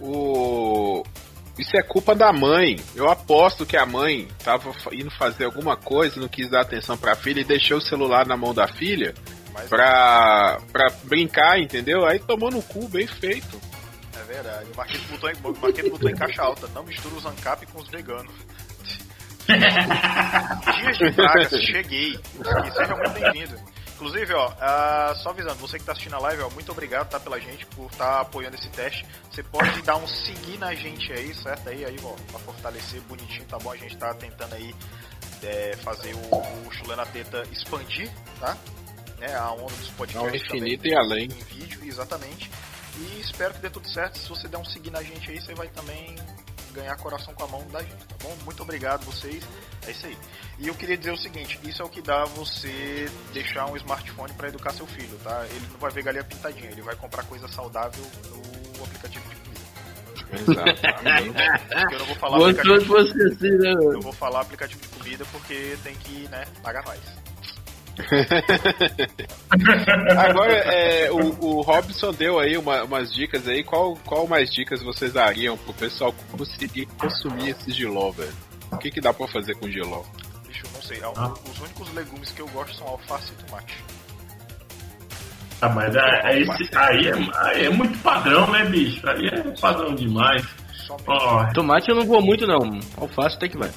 [0.00, 1.02] O.
[1.58, 2.76] Isso é culpa da mãe.
[2.94, 7.14] Eu aposto que a mãe tava indo fazer alguma coisa, não quis dar atenção pra
[7.14, 9.14] filha e deixou o celular na mão da filha
[9.52, 9.68] Mas...
[9.68, 12.06] pra, pra brincar, entendeu?
[12.06, 13.60] Aí tomou no cu, bem feito
[14.30, 14.70] verdade.
[14.72, 16.68] O Marquinhos botou, em, Marquinhos botou em caixa alta.
[16.68, 18.32] Não mistura os ANCAP com os veganos.
[19.50, 22.18] Dias de Bragas, cheguei.
[22.72, 23.58] Seja muito bem-vindo.
[24.00, 27.20] Inclusive, ó, uh, só avisando, você que está assistindo a live, ó, muito obrigado tá,
[27.20, 29.04] pela gente por estar tá apoiando esse teste.
[29.30, 31.68] Você pode dar um seguir na gente aí, certo?
[31.68, 33.70] Aí, aí, ó, pra fortalecer bonitinho, tá bom?
[33.70, 34.74] A gente tá tentando aí
[35.42, 38.10] é, fazer o, o Chulena Teta expandir,
[38.40, 38.56] tá?
[39.18, 40.16] Né, a onda dos podcasts.
[40.16, 41.24] Ao infinito também, e além.
[41.24, 42.50] Em vídeo, exatamente.
[42.96, 44.16] E espero que dê tudo certo.
[44.16, 46.16] Se você der um seguir na gente aí, você vai também
[46.70, 48.36] ganhar coração com a mão da gente, tá bom?
[48.44, 49.44] Muito obrigado vocês.
[49.86, 50.16] É isso aí.
[50.58, 54.32] E eu queria dizer o seguinte, isso é o que dá você deixar um smartphone
[54.34, 55.46] para educar seu filho, tá?
[55.50, 58.04] Ele não vai ver galinha pintadinha, ele vai comprar coisa saudável
[58.76, 59.60] no aplicativo de comida.
[60.32, 61.94] Exato.
[61.94, 65.76] eu não vou falar aplicativo, você, assim, né, eu vou falar aplicativo de comida porque
[65.82, 67.00] tem que, né, pagar mais.
[70.18, 73.62] Agora, é, o, o Robson deu aí uma, umas dicas aí.
[73.62, 78.32] Qual, qual mais dicas vocês dariam pro pessoal conseguir consumir esse giló, velho?
[78.72, 80.02] O que, que dá pra fazer com giló?
[80.46, 81.00] Bicho, não sei.
[81.16, 81.34] Ah.
[81.50, 83.84] Os únicos legumes que eu gosto são alface e tomate.
[85.62, 89.06] Ah, mas é, é esse, aí, é, aí é muito padrão, né, bicho?
[89.08, 90.42] Aí é padrão demais.
[91.06, 91.52] Oh.
[91.52, 92.80] Tomate eu não vou muito, não.
[92.96, 93.70] Alface tem que vai.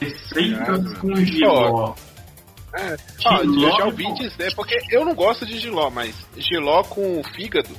[0.00, 1.94] Receitas com giló.
[2.74, 7.20] É, ó, eu já ouvi dizer, porque eu não gosto de giló, mas giló com
[7.34, 7.76] fígado.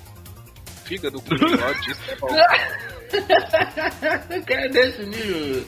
[0.83, 2.27] Fígado com giló, disso é bom.
[4.45, 5.65] Cara desse nível.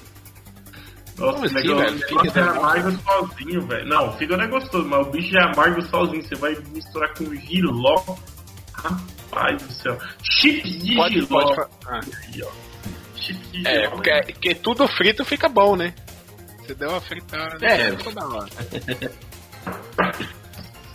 [1.17, 3.87] Nossa, assim, legal, velho, fígado é amargo sozinho, velho.
[3.87, 6.23] Não, o fígado é gostoso, mas o bicho é amargo sozinho.
[6.23, 8.03] Você vai misturar com giló.
[8.73, 9.95] Rapaz do céu.
[10.23, 11.27] Chips de pode, giló.
[11.27, 11.99] Pode ah.
[11.99, 13.89] É, giló.
[13.91, 15.93] Porque, porque tudo frito fica bom, né?
[16.65, 17.65] Você deu uma fritada.
[17.65, 18.49] É, ficou da hora.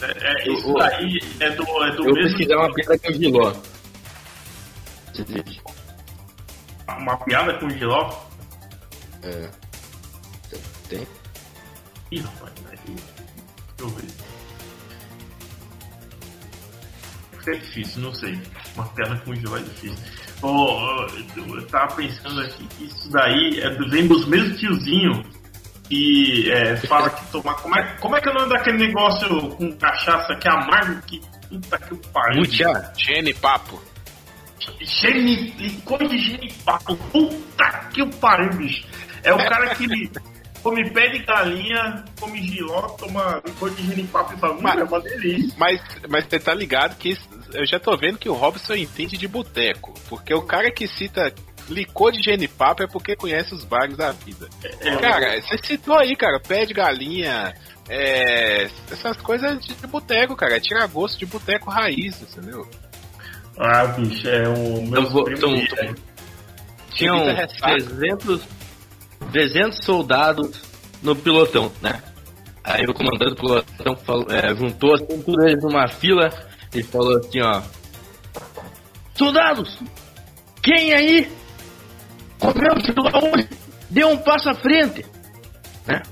[0.00, 2.28] É, é, isso o, aí é do, é do eu mesmo.
[2.28, 3.52] pesquisei uma piada com giló.
[6.88, 8.26] Uma piada com giló?
[9.24, 9.50] É.
[10.88, 11.06] Tem?
[12.12, 12.78] Ih, rapaz, aí.
[12.86, 13.02] Deixa
[13.80, 14.08] eu ver.
[17.46, 18.40] É difícil, não sei.
[18.74, 19.98] Uma piada com giló é difícil.
[20.40, 25.37] Oh, eu tava pensando aqui que isso daí é, vem dos mesmos tiozinhos
[25.88, 27.54] que é, fala que tomar.
[27.54, 31.00] Como é, como é que é o nome daquele negócio com cachaça que é amargo
[31.02, 31.20] que.
[31.48, 32.40] Puta que pariu.
[32.40, 32.92] Mucha.
[32.96, 33.82] Genipapo.
[34.80, 36.94] Geni, licor de genipapo.
[36.94, 38.86] Puta que pariu, bicho.
[39.22, 39.86] É o cara que
[40.62, 44.84] come pé de galinha, come giló, toma licor de genipapo e fala, hum, mas, é
[44.84, 45.54] uma delícia.
[45.56, 47.16] Mas, mas você tá ligado que
[47.54, 49.94] eu já tô vendo que o Robson entende de boteco.
[50.08, 51.32] Porque o cara que cita
[51.68, 54.48] licor de genipapo é porque conhece os bares da vida.
[54.80, 57.54] É, cara, você citou aí, cara, pé de galinha,
[57.88, 60.56] é, essas coisas de boteco, cara.
[60.56, 62.68] É tirar gosto de boteco raiz, entendeu?
[63.58, 65.94] Ah, bicho, é o meu então, então,
[66.94, 67.18] Tinham
[67.60, 68.42] 300,
[69.32, 70.62] 300 soldados
[71.02, 72.02] no pilotão, né?
[72.62, 76.28] Aí o comandante do pilotão falou, é, juntou assim, tudo eles numa fila
[76.74, 77.62] e falou assim, ó.
[79.14, 79.78] Soldados!
[80.62, 81.28] Quem aí
[82.38, 83.48] comeu o hoje?
[83.90, 85.04] Deu um passo à frente!
[85.86, 86.02] Né?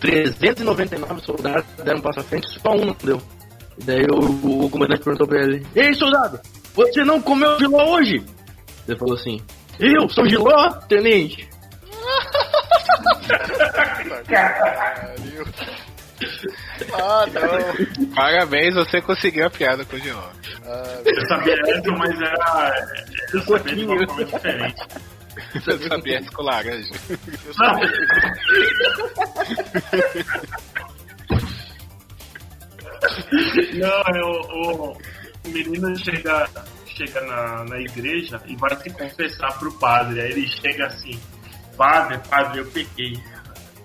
[0.00, 3.20] 399 soldados deram um passo à frente, só um não deu.
[3.78, 6.40] E daí o, o comandante perguntou pra ele: Ei, soldado,
[6.74, 8.24] você não comeu giló hoje?
[8.86, 9.40] Ele falou assim:
[9.80, 11.48] Eu sou giló, tenente.
[14.26, 15.46] Caralho.
[16.92, 18.06] Ah, não.
[18.14, 20.30] Parabéns, você conseguiu a piada com o Giló.
[20.64, 22.86] Ah, Eu sabia essa, mas era.
[23.32, 24.82] Eu sabia de uma forma diferente.
[25.54, 26.90] Essa com laranja.
[33.74, 36.48] Não, é o, o, o menino chega,
[36.86, 40.20] chega na, na igreja e vai se confessar pro padre.
[40.20, 41.18] Aí ele chega assim:
[41.76, 43.12] Padre, padre, eu pequei.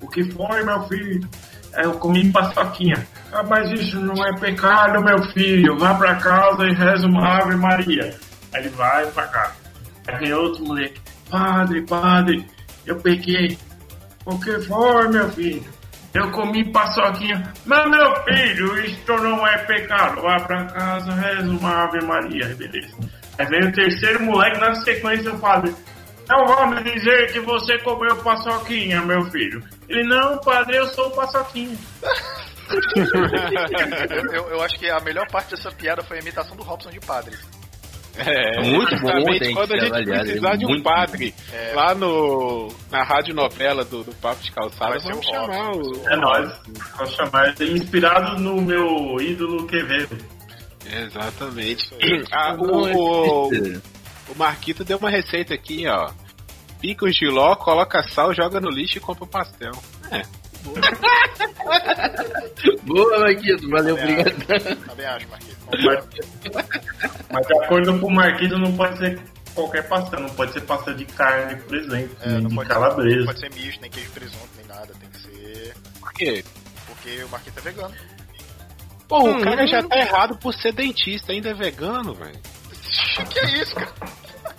[0.02, 1.28] O que foi, meu filho?
[1.74, 3.08] "É, Eu comi paçoquinha.
[3.32, 5.78] Ah, mas isso não é pecado, meu filho.
[5.78, 8.16] Vá pra casa e reza uma Ave Maria.
[8.54, 9.56] Aí ele vai pra casa.
[10.08, 11.00] Aí vem outro moleque:
[11.38, 12.46] Padre, padre,
[12.86, 13.58] eu pequei.
[14.24, 15.66] O que foi, meu filho?
[16.14, 17.52] Eu comi paçoquinha.
[17.66, 20.22] Mas, meu filho, isto não é pecado.
[20.22, 22.54] Vá pra casa, reza uma Ave Maria.
[22.56, 22.96] Beleza.
[23.40, 25.74] Aí vem o terceiro moleque, na sequência, o padre.
[26.30, 29.64] Não vamos dizer que você comeu paçoquinha, meu filho.
[29.90, 31.76] Ele, não, padre, eu sou o paçoquinha.
[32.96, 36.92] Eu, eu- eu acho que a melhor parte dessa piada foi a imitação do Robson
[36.92, 37.36] de padre.
[38.16, 41.74] É, Muito bom, tem quando a gente aliás, é precisar de um muito padre É.
[41.74, 46.10] lá no, na rádio novela do, do Papo de Calçada, ser vamos o chamar o.
[46.10, 46.52] É nóis.
[46.96, 50.16] Vou chamar ele inspirado no meu ídolo Quevedo.
[50.86, 51.90] Exatamente.
[52.32, 53.82] Ah, Não, o, o, é-
[54.30, 56.12] o Marquito deu uma receita aqui, ó.
[56.80, 59.72] Pica o giló, coloca sal, joga no lixo e compra o pastel.
[60.12, 60.22] É.
[62.84, 64.86] Boa, Marquito, valeu, obrigado.
[64.86, 65.58] Também acho, Marquinhos.
[65.84, 66.06] Mas,
[67.32, 69.20] mas de acordo com o Marquinhos, não pode ser
[69.56, 72.70] qualquer pasta, não pode ser pasta de carne, por exemplo, É, nem não de pode,
[72.70, 73.18] calabresa.
[73.18, 74.94] não pode ser misto, nem queijo presunto, nem nada.
[75.00, 75.74] Tem que ser.
[76.00, 76.44] Por quê?
[76.88, 77.94] Porque o Marquinhos é vegano.
[79.08, 79.38] Pô, Hum.
[79.38, 82.40] o cara já tá errado por ser dentista, ainda é vegano, velho.
[83.32, 83.92] que é isso, cara?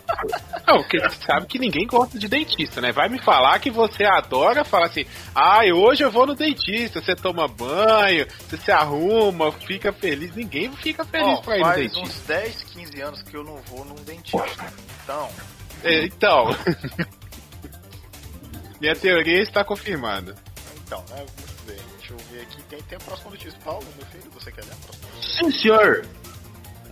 [0.67, 2.93] Não, porque você sabe que ninguém gosta de dentista, né?
[2.93, 7.14] Vai me falar que você adora falar assim, ai, hoje eu vou no dentista, você
[7.14, 10.35] toma banho, você se arruma, fica feliz.
[10.35, 12.01] Ninguém fica feliz Ó, pra ir no faz dentista.
[12.01, 14.73] uns 10, 15 anos que eu não vou num dentista.
[15.03, 15.29] Então,
[15.83, 16.47] É, Então.
[18.81, 20.35] Minha teoria está confirmada.
[20.85, 21.17] então, né?
[21.17, 21.77] Muito bem.
[21.99, 22.62] Deixa eu ver aqui.
[22.64, 23.59] Tem, tem a próxima notícia.
[23.64, 25.38] Paulo, meu filho, você quer ler a próxima notícia?
[25.45, 26.05] Sim, senhor.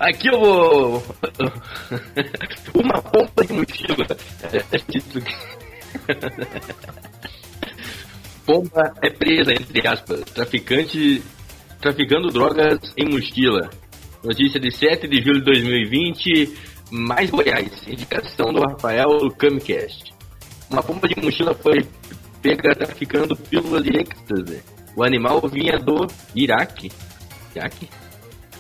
[0.03, 0.99] Aqui eu vou.
[2.75, 4.05] Uma pompa de mochila.
[8.45, 11.23] Pomba é presa, entre aspas, traficante.
[11.81, 13.71] traficando drogas em mochila.
[14.25, 16.53] Notícia de 7 de julho de 2020,
[16.91, 17.87] mais Goiás.
[17.87, 20.12] Indicação do Rafael Camcast.
[20.69, 21.87] Uma pomba de mochila foi
[22.43, 24.65] pega traficando pílulas de êxtase.
[24.97, 26.91] O animal vinha do Iraque.
[27.55, 27.88] Iraque?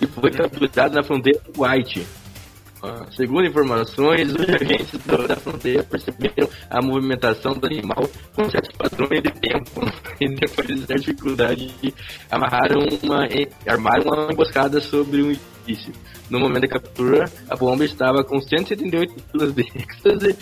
[0.02, 2.06] E foi capturado na fronteira do White.
[3.16, 9.30] Segundo informações, os agentes da fronteira perceberam a movimentação do animal com certos padrões de
[9.30, 9.86] tempo
[10.20, 11.94] e depois de certa dificuldade
[12.28, 13.28] amarraram uma,
[13.68, 15.92] armaram uma emboscada sobre um edifício.
[16.28, 20.36] No momento da captura, a bomba estava com 178 quilos de êxtase.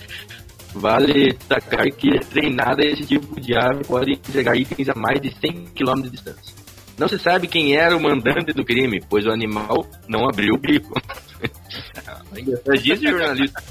[0.73, 5.66] Vale destacar que treinada esse tipo de ave pode entregar itens a mais de 100
[5.75, 6.60] km de distância.
[7.01, 10.59] Não se sabe quem era o mandante do crime, pois o animal não abriu o
[10.59, 10.93] bico.
[12.37, 13.63] Ainda disse jornalista.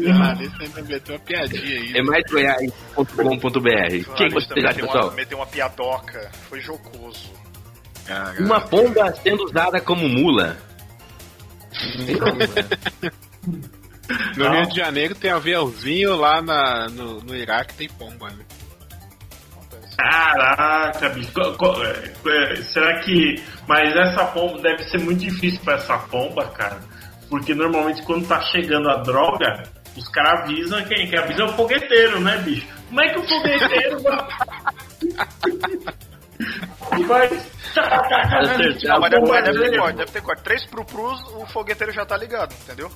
[0.00, 1.96] jornalista ainda meteu uma piadinha aí.
[1.96, 4.14] É mais goiás.com.br.
[4.16, 5.12] Quem vocês acham, meteu uma, pessoal?
[5.12, 6.30] meteu uma piadoca.
[6.48, 7.32] Foi jocoso.
[8.06, 8.42] Caraca.
[8.42, 10.56] Uma pomba sendo usada como mula.
[14.36, 18.44] No Rio de Janeiro tem aviãozinho, lá na, no, no Iraque tem pomba, né?
[19.96, 21.30] Caraca, bicho.
[21.82, 23.42] É, é, será que.
[23.66, 26.78] Mas essa pomba deve ser muito difícil pra essa pomba, cara.
[27.28, 29.64] Porque normalmente quando tá chegando a droga,
[29.96, 31.08] os caras avisam quem?
[31.08, 32.66] Quem avisa é o fogueteiro, né, bicho?
[32.88, 34.02] Como é que o fogueteiro
[37.08, 37.30] vai.
[38.84, 40.42] Não, mas deve, deve ter corte, deve ter corte.
[40.42, 42.90] Três pro prus, o fogueteiro já tá ligado, entendeu?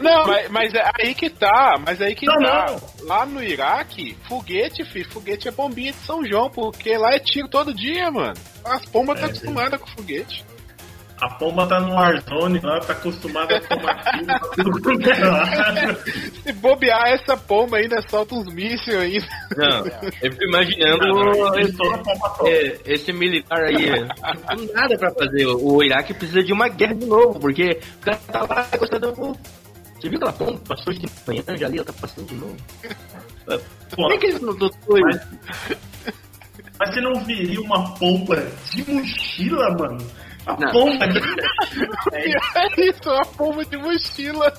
[0.00, 2.66] Não, mas, mas é aí que tá, mas aí que Não, tá.
[2.68, 3.06] não.
[3.06, 7.48] Lá no Iraque, foguete, filho, foguete é bombinha de São João, porque lá é tiro
[7.48, 8.34] todo dia, mano.
[8.64, 9.32] As pombas É, tá sim.
[9.34, 10.44] acostumadas com foguete.
[11.20, 14.04] A pomba tá no Warzone lá, tá acostumada a tomar
[14.54, 14.70] tiro
[15.10, 15.94] é.
[16.46, 19.26] Se bobear essa pomba ainda solta uns mísseis ainda.
[19.56, 19.86] Não,
[20.22, 21.76] eu fico imaginando Não, esse,
[22.46, 23.90] é, esse militar aí.
[23.90, 25.44] Não tem nada pra fazer.
[25.46, 29.12] O Iraque precisa de uma guerra de novo, porque o cara tá lá gostando.
[29.12, 29.36] Pô,
[30.00, 30.60] Você viu aquela pomba?
[30.68, 32.56] Passou de manhã já ali, ela tá passando de novo.
[33.94, 35.78] Como é que eles não notou Mas- isso?
[36.78, 38.36] Mas você não viria uma pomba
[38.70, 40.06] de mochila, mano?
[40.46, 40.70] A Não.
[40.72, 41.18] pomba de...
[42.14, 44.52] É isso, uma pomba de mochila.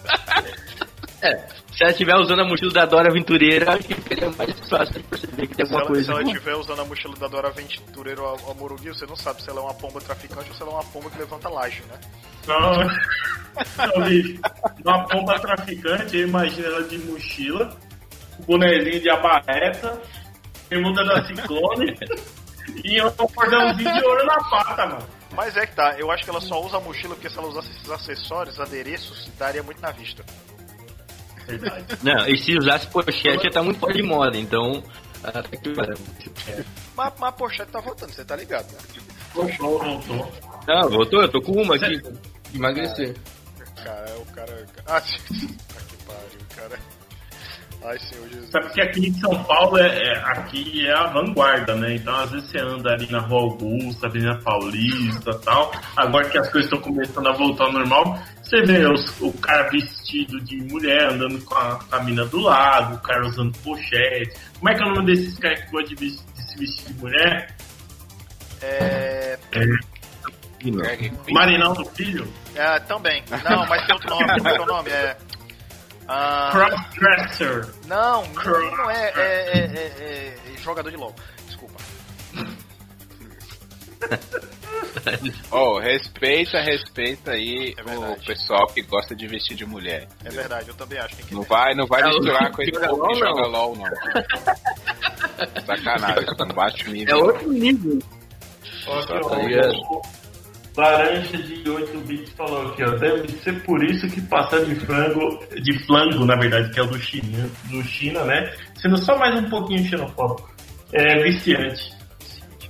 [1.21, 1.37] É,
[1.73, 5.03] se ela estiver usando a mochila da Dora Aventureira, acho que seria mais fácil de
[5.03, 6.03] perceber que tem Se alguma ela, coisa.
[6.03, 9.41] se ela estiver usando a mochila da Dora Aventureiro ao, ao Morugi, você não sabe
[9.41, 11.83] se ela é uma pomba traficante ou se ela é uma pomba que levanta laje,
[11.89, 11.99] né?
[12.47, 14.39] Não, não, bicho.
[14.85, 17.77] Uma pomba traficante, eu imagino ela de mochila,
[18.39, 20.01] o bonezinho de abarreta,
[20.69, 21.97] bermuda da ciclone
[22.83, 25.19] e um cordãozinho de ouro na pata, mano.
[25.35, 27.47] Mas é que tá, eu acho que ela só usa a mochila porque se ela
[27.47, 30.23] usasse esses acessórios, adereços, daria muito na vista.
[31.57, 31.85] Verdade.
[32.03, 34.83] Não, e se usasse pochete já tá muito fora de moda, então.
[35.23, 35.93] Até que Mas,
[36.95, 38.79] mas a pochete tá voltando, você tá ligado, né?
[39.33, 40.31] Voltou, voltou.
[40.67, 42.01] Não, voltou, eu tô com uma aqui.
[42.53, 43.15] Emagrecer.
[43.83, 44.65] Cara, o cara.
[44.87, 46.79] Ah, que pariu, cara.
[47.83, 48.49] Ai, Senhor Jesus.
[48.51, 51.95] Sabe que aqui em São Paulo é, é- aqui é a vanguarda, né?
[51.95, 55.71] Então às vezes você anda ali na Rua Augusta, Avenida Paulista e tal.
[55.95, 59.69] Agora que as coisas estão começando a voltar ao normal, você vê os- o cara
[59.69, 64.35] vestido de mulher andando com a, a mina do lado, o cara usando pochete.
[64.57, 66.17] Como é que é o nome desses caras que gostam de, de
[66.51, 67.55] se vestir de mulher?
[68.61, 69.37] É.
[71.31, 72.27] Marinaldo Filho?
[72.55, 73.23] é também.
[73.49, 74.27] Não, mas tem outro nome.
[74.27, 74.89] Como é que é o nome?
[74.89, 75.17] É.
[76.11, 77.67] Ah, Crossdresser.
[77.85, 81.13] não, não, não é, é, é, é- é jogador de LOL.
[81.45, 81.75] Desculpa.
[85.51, 90.07] Oh, respeita, respeita aí É o pessoal que gosta de vestir de mulher.
[90.23, 91.15] É verdade, eu também acho.
[91.17, 93.49] Tem que Não vai, não vai É, misturar com esse povo que LOL, joga não.
[93.49, 93.85] LOL, não.
[95.65, 97.19] Sacanagem, não bate o É nível.
[97.25, 97.99] outro nível.
[100.79, 102.91] Laranja de 8 bits falou aqui, ó.
[102.97, 106.87] Deve ser por isso que passar de frango, de flango, na verdade, que é o
[106.87, 108.53] do China, do China, né?
[108.81, 110.49] Sendo só mais um pouquinho xenofóbico.
[110.93, 111.93] É viciante.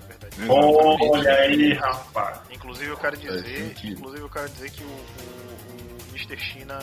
[0.01, 0.35] É verdade.
[0.49, 2.39] Olha aí, rapaz.
[2.51, 6.37] Inclusive eu quero dizer, inclusive eu quero dizer que o, o, o Mr.
[6.37, 6.79] China,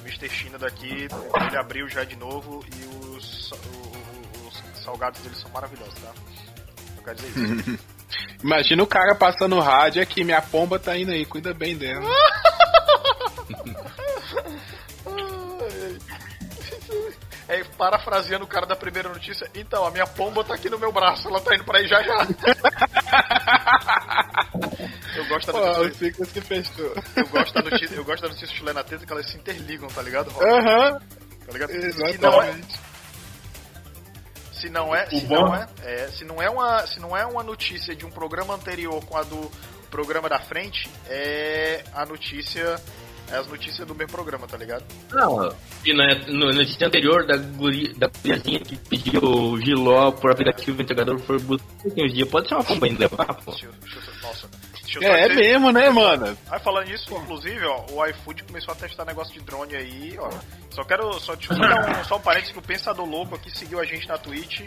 [0.00, 0.28] o Mr.
[0.28, 1.08] China daqui,
[1.48, 2.84] ele abriu já de novo e
[3.16, 6.12] os, o- o- os salgados dele são maravilhosos, tá?
[6.96, 7.78] Eu quero dizer isso.
[8.42, 12.04] Imagina o cara passando rádio aqui, minha pomba tá indo aí, cuida bem dela.
[17.48, 20.90] É, parafraseando o cara da primeira notícia, então, a minha pomba tá aqui no meu
[20.90, 22.26] braço, ela tá indo pra aí já já.
[25.16, 26.92] eu gosto da Pô, notícia, ciclo se fechou.
[27.14, 30.02] eu gosto da notícia, eu gosto da notícia chilena teta que elas se interligam, tá
[30.02, 30.44] ligado, Rob?
[30.44, 30.98] Aham,
[31.46, 31.70] Tá ligado?
[31.70, 32.06] Se não
[32.42, 32.80] é, exatamente.
[34.66, 37.24] Se não é, O se não é, é, se não é uma, se não é
[37.24, 39.50] uma notícia de um programa anterior com a do
[39.90, 42.80] programa da frente, é a notícia
[43.28, 44.84] é as notícias do mesmo programa, tá ligado?
[45.10, 45.52] Não,
[45.84, 50.30] e na, no, na notícia anterior da, guri, da guriazinha que pediu o Giló por
[50.30, 53.52] aplicativo entregador por buscar uns dias, pode ser uma pomba ainda levar, pô.
[54.22, 54.48] Nossa.
[54.86, 56.38] Deixa eu só É, é mesmo, né, mano?
[56.48, 60.30] Aí falando nisso, inclusive, ó, o iFood começou a testar negócio de drone aí, ó.
[60.70, 63.80] Só quero só, deixa dar um, só um parênteses que o Pensador Louco aqui seguiu
[63.80, 64.60] a gente na Twitch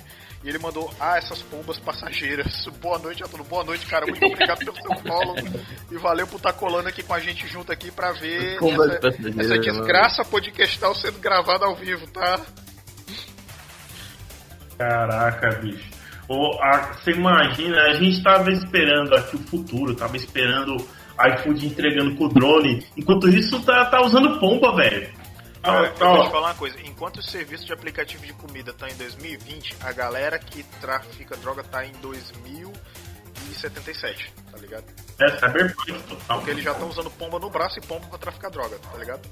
[0.44, 2.68] e ele mandou, ah, essas pombas passageiras.
[2.82, 3.48] Boa noite a todos.
[3.48, 4.06] Boa noite, cara.
[4.06, 5.36] Muito obrigado pelo seu follow.
[5.90, 9.58] E valeu por estar colando aqui com a gente junto aqui pra ver essa, essa
[9.58, 12.40] desgraça podcastal sendo gravada ao vivo, tá?
[14.78, 15.99] Caraca, bicho.
[16.30, 20.78] Você imagina, a gente tava esperando aqui o futuro, tava esperando
[21.36, 22.86] iFood entregando com o drone.
[22.96, 25.12] Enquanto isso, tá, tá usando pompa, velho.
[25.62, 28.32] Cara, Ah, eu tá, vou te falar uma coisa, enquanto o serviço de aplicativo de
[28.34, 34.86] comida tá em 2020, a galera que trafica droga tá em 2077, tá ligado?
[35.20, 36.38] É cyberpunk total.
[36.38, 39.28] Porque eles já estão usando pomba no braço e pomba pra traficar droga, tá ligado?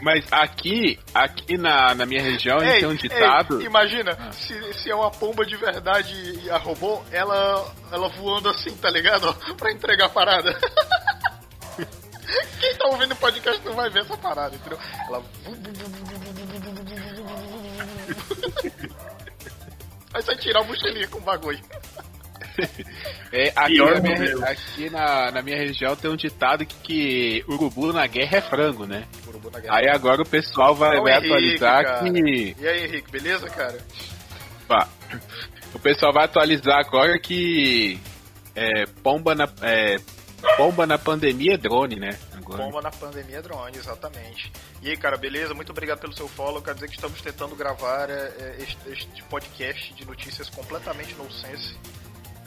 [0.00, 3.60] Mas aqui, aqui na, na minha região, gente tem um ditado.
[3.60, 8.48] ei, imagina, se, se é uma pomba de verdade e a robô, ela, ela voando
[8.48, 9.32] assim, tá ligado?
[9.56, 10.58] Pra entregar a parada.
[12.60, 14.78] Quem tá ouvindo o podcast não vai ver essa parada, entendeu?
[15.08, 15.22] Ela.
[20.12, 21.60] Aí você tirar o mochilinha com o bagulho.
[23.32, 27.44] É, aqui, Pior na minha, aqui na, na minha região tem um ditado que, que
[27.48, 29.06] urubu na guerra é frango, né?
[29.24, 29.76] Urubu na guerra.
[29.76, 32.10] Aí agora o pessoal vai, vai Henrique, atualizar cara.
[32.10, 32.56] que.
[32.58, 33.78] E aí, Henrique, beleza, cara?
[34.66, 34.88] Pá,
[35.72, 38.00] o pessoal vai atualizar agora que
[38.56, 39.48] é, pomba na.
[39.62, 39.98] É,
[40.56, 42.18] Bomba na pandemia é drone, né?
[42.32, 42.64] Agora.
[42.64, 44.50] Bomba na pandemia é drone, exatamente.
[44.80, 45.52] E aí, cara, beleza?
[45.52, 46.62] Muito obrigado pelo seu follow.
[46.62, 51.76] Quero dizer que estamos tentando gravar é, este, este podcast de notícias completamente no sense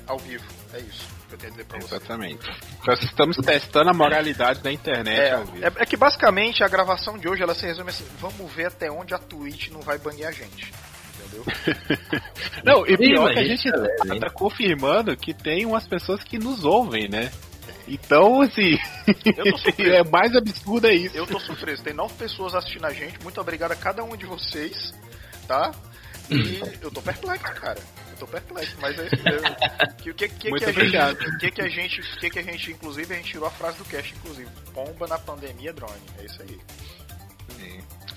[0.08, 0.44] ao vivo.
[0.74, 1.96] É isso que eu tenho a dizer pra você.
[1.96, 2.52] Exatamente.
[2.86, 5.66] Nós estamos testando a moralidade da internet É, ao vivo.
[5.66, 8.92] é, é que basicamente a gravação de hoje ela se resume assim: vamos ver até
[8.92, 10.72] onde a Twitch não vai banir a gente.
[11.16, 11.46] Entendeu?
[12.66, 16.24] Não, e pior Sim, que a gente é tá, tá confirmando que tem umas pessoas
[16.24, 17.32] que nos ouvem, né?
[17.88, 18.78] Então, assim,
[19.38, 19.94] Eu tô surpreso.
[19.94, 21.16] é mais absurdo é isso.
[21.16, 21.84] Eu tô surpreso.
[21.84, 23.22] Tem nove pessoas assistindo a gente.
[23.22, 24.94] Muito obrigado a cada um de vocês,
[25.48, 25.72] tá?
[26.30, 27.80] E eu tô perplexo, cara.
[28.14, 29.56] Eu tô perplexo, mas é isso mesmo.
[30.04, 31.18] Que, o que, que, Muito que a obrigado.
[31.18, 33.78] gente, que, que a gente, que, que a gente, inclusive, a gente tirou a frase
[33.78, 34.50] do cast, inclusive.
[34.74, 35.94] Pomba na pandemia, drone.
[36.20, 36.60] É isso aí.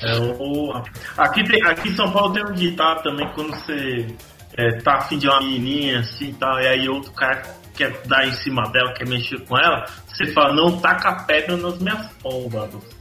[0.02, 0.72] É o...
[1.16, 4.06] aqui, tem, aqui em São Paulo tem um ditado também, quando você
[4.54, 7.42] é, tá afim de uma menininha assim e tal, e aí outro cara
[7.74, 11.78] quer dar em cima dela, quer mexer com ela, você fala, não taca pedra nas
[11.78, 12.95] minhas pombas.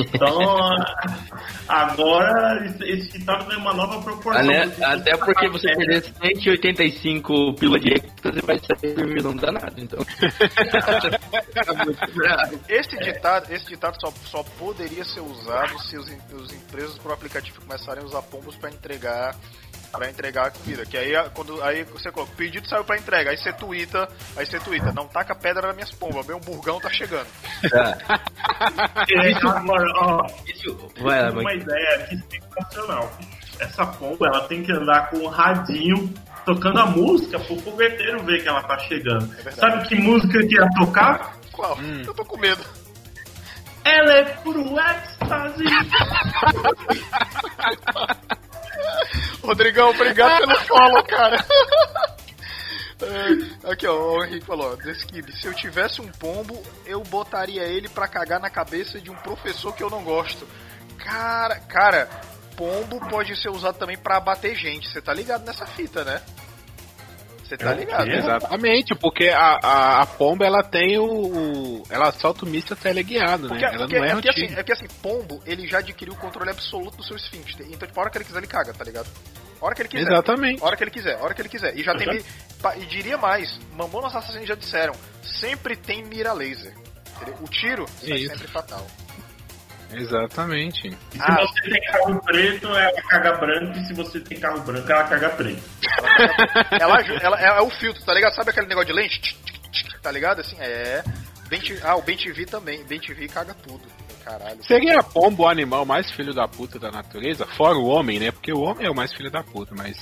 [0.00, 0.76] Então,
[1.68, 4.42] agora esse, ditado tem uma nova proporção.
[4.42, 5.16] Até, né?
[5.16, 9.74] porque você pedra- perder 185 pila de hectare, você vai sair dormindo, não dá nada,
[9.76, 10.00] então.
[12.68, 17.60] Esse ditado, esse ditado só, só poderia ser usado se os, os empresas por aplicativo
[17.60, 19.36] começarem a usar pombos para entregar
[19.90, 20.84] para entregar a comida.
[20.86, 24.58] Que aí quando aí você coloca, pedido saiu para entrega, aí você twitta, aí você
[24.60, 27.26] twitta, não taca pedra nas minhas pombas, meu burgão tá chegando.
[27.70, 27.98] Tá.
[29.08, 31.56] É, agora, ó, Isso, vai lá, uma mãe.
[31.56, 33.10] ideia aqui sensacional.
[33.58, 36.12] Essa pomba, ela tem que andar com um radinho
[36.46, 39.30] tocando a música pro fogueteiro ver que ela tá chegando.
[39.44, 39.50] É.
[39.50, 41.36] Sabe que música que ia tocar?
[41.52, 41.78] Qual?
[42.06, 42.64] Eu tô com medo.
[43.84, 45.64] Ela é puro êxtase.
[49.42, 51.44] Rodrigão, obrigado pelo follow, cara.
[53.02, 57.62] É, Aqui, ó, o Henrique falou, ó, Desquib, se eu tivesse um pombo, eu botaria
[57.62, 60.46] ele pra cagar na cabeça de um professor que eu não gosto.
[60.98, 62.10] Cara, cara,
[62.56, 66.20] pombo pode ser usado também pra abater gente, você tá ligado nessa fita, né?
[67.50, 68.16] Você tá É ligado, né?
[68.18, 73.42] Exatamente, porque a, a, a pomba ela tem o, o- Ela solta o míssil teleguiado,
[73.42, 73.48] né?
[73.48, 74.60] Porque, ela porque- não é, é um porque assim, tiro.
[74.60, 77.66] é que assim, pombo, ele já adquiriu o controle absoluto do seu esfíncter.
[77.68, 79.08] Então, tipo, a hora que ele quiser, ele caga, tá ligado?
[79.60, 80.12] A hora que ele quiser.
[80.12, 80.62] Exatamente.
[80.62, 81.76] A hora que ele quiser, a hora que ele quiser.
[81.76, 82.22] E já tem.
[82.62, 84.94] Pa- E diria mais, Mamonas Assassinos já disseram,
[85.40, 86.72] sempre tem mira laser.
[87.40, 88.86] O tiro é sempre fatal.
[89.92, 90.88] Exatamente.
[90.88, 91.36] E se Ah.
[91.40, 93.78] você tem carro preto, ela caga branco.
[93.78, 95.62] E se você tem carro branco, ela caga preto.
[96.80, 98.34] Ela, aju- ela é, o filtro, tá ligado?
[98.34, 99.36] Sabe aquele negócio de lente?
[100.02, 100.40] Tá ligado?
[100.40, 101.02] Assim, é.
[101.82, 102.84] Ah, o Ben TV também.
[102.84, 103.82] Ben TV caga tudo.
[104.24, 104.62] Caralho.
[104.64, 107.44] Seria a pomba o animal mais filho da puta da natureza?
[107.56, 108.30] Fora o homem, né?
[108.30, 109.96] Porque o homem é o mais filho da puta, mas.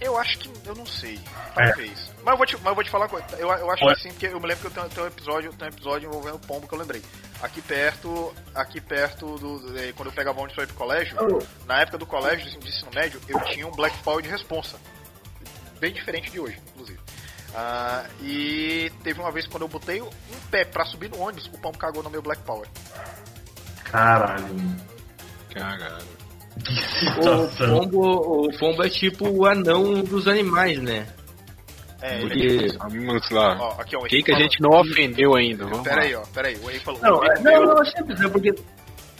[0.00, 0.50] Eu acho que.
[0.68, 1.18] Eu não sei.
[1.54, 2.12] Talvez.
[2.22, 3.26] Mas, eu vou te, mas eu vou te falar uma coisa.
[3.36, 3.94] Eu, eu acho Ué.
[3.94, 6.08] que sim, porque eu me lembro que eu tenho, tenho um episódio, tenho um episódio
[6.08, 7.02] envolvendo o pombo que eu lembrei.
[7.42, 8.34] Aqui perto.
[8.54, 9.78] Aqui perto do.
[9.78, 11.16] eh, Quando eu pegava ônibus pra ir pro colégio,
[11.66, 14.76] na época do colégio de ensino médio, eu tinha um Black Power de responsa.
[15.80, 16.98] Bem diferente de hoje, inclusive.
[17.54, 20.10] Ah, e teve uma vez quando eu botei um
[20.50, 22.68] pé pra subir no ônibus, o pombo cagou no meu Black Power.
[23.84, 24.76] Caralho.
[25.54, 26.15] Caralho.
[26.64, 31.06] Que O pombo, o pombo é tipo o anão dos animais, né?
[32.02, 32.78] É, ele Porque.
[32.78, 33.56] Vamos lá.
[33.58, 35.64] Ó, aqui, ó, o Henrique que a gente não ofendeu ainda?
[35.64, 36.02] Vamos Pera lá.
[36.02, 36.56] aí, ó, pera aí.
[36.56, 37.00] O Henrique falou.
[37.00, 38.54] Não, é, não, não, é simples, é porque.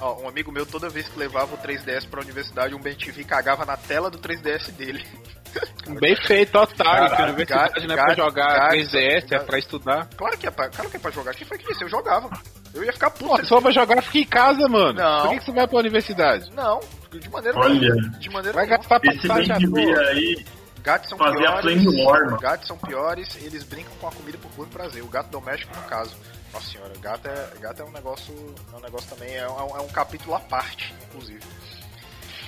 [0.01, 3.65] Ó, um amigo meu, toda vez que levava o 3DS pra universidade, um BenTV cagava
[3.65, 5.05] na tela do 3DS dele.
[6.01, 7.17] Bem feito, otário.
[7.17, 9.47] Que a universidade não é pra jogar gato, 3DS, é gato.
[9.47, 10.09] pra estudar.
[10.17, 11.35] Claro que é pra, claro que é pra jogar.
[11.35, 11.83] Quem foi que disse?
[11.83, 12.29] Eu jogava.
[12.75, 13.31] Eu ia ficar puto.
[13.31, 14.93] Pô, se for pra jogar, fica em casa, mano.
[14.93, 15.23] Não.
[15.23, 16.51] Por que, que você vai pra universidade?
[16.55, 16.81] Não,
[17.11, 17.95] de maneira Olha.
[18.19, 20.09] De maneira Vai gastar Esse passagem à toa.
[20.11, 20.45] aí,
[20.87, 21.85] Gatos são piores.
[22.05, 22.39] War.
[22.39, 25.03] Gatos são piores, eles brincam com a comida por puro prazer.
[25.03, 26.17] O gato doméstico, no caso.
[26.53, 28.55] Nossa senhora, gato é, gato é um negócio.
[28.73, 31.43] É um negócio também, é um, é um capítulo à parte, inclusive.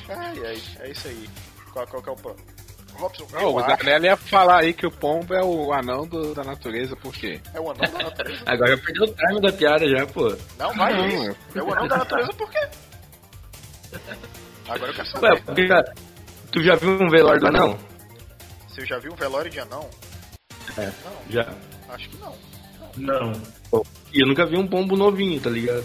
[0.08, 1.28] Ai, ai, é isso aí.
[1.72, 2.38] Qual, qual que é o plano?
[2.94, 6.42] Robson, eu o Zanelli ia falar aí que o pombo é o anão do- da
[6.42, 7.40] natureza, por quê?
[7.54, 8.42] é o anão da natureza.
[8.46, 10.34] Agora já perdeu o time da piada já, pô.
[10.58, 11.36] Não, vai Não, isso.
[11.54, 12.68] É o anão da natureza por quê?
[14.68, 15.42] Agora eu quero Ué, saber.
[15.44, 15.84] porque já-
[16.50, 17.78] tu já viu um velório do anão?
[18.68, 19.88] Você já viu um velório de anão?
[20.76, 20.86] É.
[20.86, 21.54] Não, Já.
[21.90, 22.34] acho que não.
[22.98, 23.32] Não.
[24.12, 25.84] E eu nunca vi um pombo novinho, tá ligado?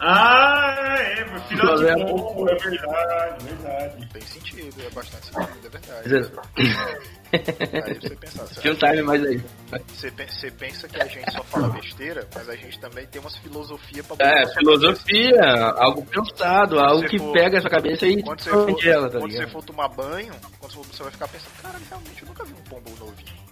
[0.00, 4.08] Ah, é, meu filho Mas de é pombo, é verdade, verdade.
[4.12, 6.14] Tem sentido, é bastante sentido, é verdade.
[6.14, 9.42] é- Aí você pensar, você, Tinha um time mais aí.
[9.88, 13.36] você, você pensa que a gente só fala besteira, mas a gente também tem umas
[13.38, 15.40] filosofias pra É, filosofia,
[15.78, 19.08] algo pensado, algo você que for- pega a sua cabeça e Quando você, for, ela,
[19.10, 19.52] tá quando você ligado?
[19.52, 22.52] for tomar banho, quando você for- você vai ficar pensando, cara, realmente eu nunca vi
[22.52, 23.43] um pombo novinho.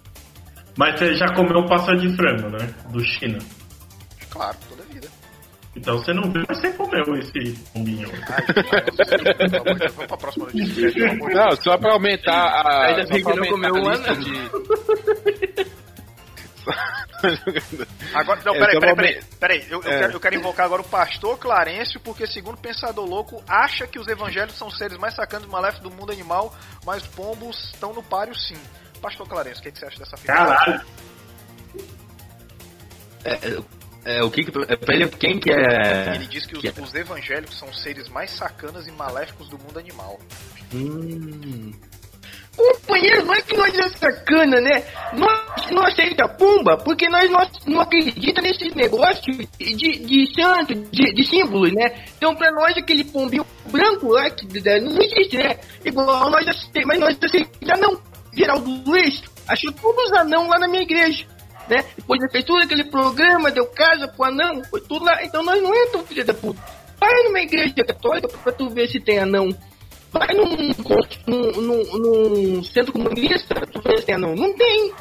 [0.77, 2.75] Mas você já comeu passa de frango, né?
[2.91, 3.39] Do China.
[4.31, 5.09] Claro, toda vida.
[5.75, 8.09] Então você não viu, mas você comeu esse pombinho.
[9.95, 11.15] Vamos pra próxima notícia.
[11.15, 12.87] Não, só pra aumentar a.
[12.89, 14.17] Ainda bem que não comeu um ano.
[14.17, 14.53] De...
[18.15, 19.67] agora, não, peraí, peraí, peraí, peraí.
[19.71, 19.99] Eu, eu, é.
[20.01, 23.99] quero, eu quero invocar agora o pastor Clarencio, porque segundo o Pensador Louco, acha que
[23.99, 26.55] os evangelhos são seres mais sacanos e maléficos do mundo animal,
[26.85, 28.59] mas pombos estão no páreo sim.
[29.03, 30.47] Pastor Clarencio, o que, que você acha dessa afirmação?
[30.47, 30.87] Caralho!
[33.25, 36.15] É, é, é, o que, que é, pra ele, quem que é...
[36.15, 36.81] Ele diz que, que os, é?
[36.81, 40.19] os evangélicos são seres mais sacanas e maléficos do mundo animal.
[40.73, 41.73] Hum...
[42.57, 44.85] Companheiro, não é que nós é sacana, né?
[45.15, 51.15] Nós não aceita pumba porque nós não, não acreditamos nesses negócios de, de santo, de,
[51.15, 52.05] de símbolos, né?
[52.15, 54.47] Então pra nós aquele pombinho branco lá que
[54.83, 55.59] não existe, né?
[55.83, 58.12] Igual nós aceitamos, mas nós aceitamos não.
[58.33, 61.27] Geraldo Luiz achou todos os anão lá na minha igreja.
[61.69, 61.85] Né?
[61.97, 65.23] Depois ele fez aquele programa, deu casa pro anão, foi tudo lá.
[65.25, 66.61] Então nós não tão filha da puta.
[66.99, 69.51] Vai numa igreja católica pra tu ver se tem anão
[70.13, 70.45] Vai num,
[71.27, 74.93] num, num, num centro comunista, tu faz assim, não, não tem.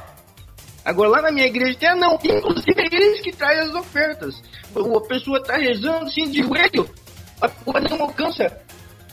[0.86, 2.18] Agora lá na minha igreja tem não.
[2.24, 4.42] Inclusive é eles que trazem as ofertas.
[4.74, 6.90] A pessoa tá rezando assim de joelho,
[7.42, 8.58] a não alcança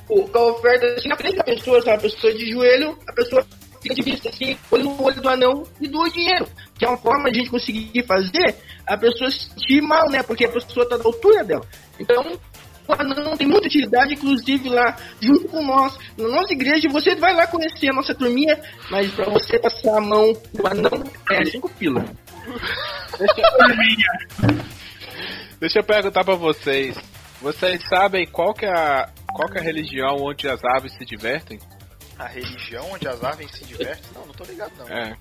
[0.09, 1.97] a oferta assim na frente da pessoa, sabe?
[1.97, 3.45] A pessoa de joelho, a pessoa
[3.81, 6.47] fica vista assim, olho no olho do anão e doa o dinheiro.
[6.79, 8.57] Que é uma forma de a gente conseguir fazer
[8.87, 10.23] a pessoa se sentir mal, né?
[10.23, 11.67] Porque a pessoa tá da altura dela.
[11.99, 12.39] Então,
[12.89, 16.89] o anão tem muita utilidade, inclusive lá junto com nós, na nossa igreja.
[16.91, 18.59] Você vai lá conhecer a nossa turminha,
[18.91, 22.05] mas para você passar a mão no anão é cinco pila.
[25.61, 26.97] Deixa eu perguntar para vocês.
[27.43, 31.05] Vocês sabem qual que é a qual que é a religião onde as aves se
[31.05, 31.59] divertem?
[32.19, 34.11] A religião onde as aves se divertem?
[34.13, 34.89] Não, não tô ligado não.
[34.89, 35.17] É.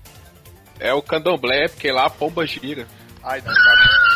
[0.80, 2.86] É o candomblé, porque lá a pomba gira.
[3.22, 4.08] Ai, não, cara.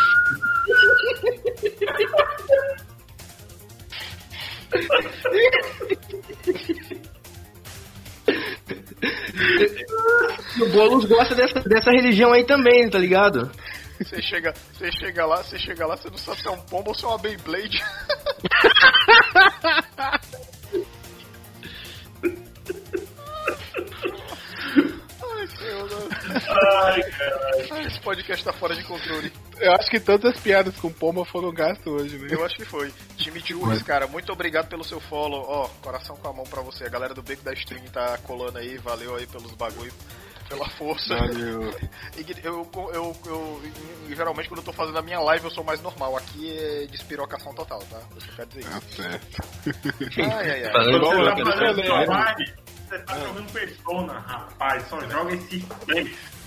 [10.60, 13.50] o Boulos gosta dessa, dessa religião aí também, tá ligado?
[13.98, 16.90] Você chega, você chega lá, você chega lá, você não sabe se é um pombo
[16.90, 17.84] ou se é uma Beyblade.
[26.84, 27.86] Ai, caralho.
[27.86, 29.32] Esse podcast tá fora de controle.
[29.58, 32.28] Eu acho que todas as piadas com pomba foram gastas hoje, né?
[32.30, 32.92] Eu acho que foi.
[33.16, 33.54] Time de
[33.84, 35.44] cara, muito obrigado pelo seu follow.
[35.46, 36.84] Ó, coração com a mão pra você.
[36.84, 38.76] A galera do Beco da Stream tá colando aí.
[38.78, 39.92] Valeu aí pelos bagulho
[40.52, 41.16] pela força.
[41.16, 41.62] Valeu.
[42.42, 43.62] eu, eu, eu, eu,
[44.14, 46.16] geralmente quando eu tô fazendo a minha live eu sou mais normal.
[46.16, 48.00] Aqui é despirocação total, tá?
[48.14, 48.70] Eu só quero dizer isso.
[48.72, 49.42] Ah, certo.
[50.18, 50.72] Ai, ai, ai.
[50.72, 54.86] Tá fazendo live, você tá jogando Persona, rapaz.
[54.88, 55.58] Só joga esse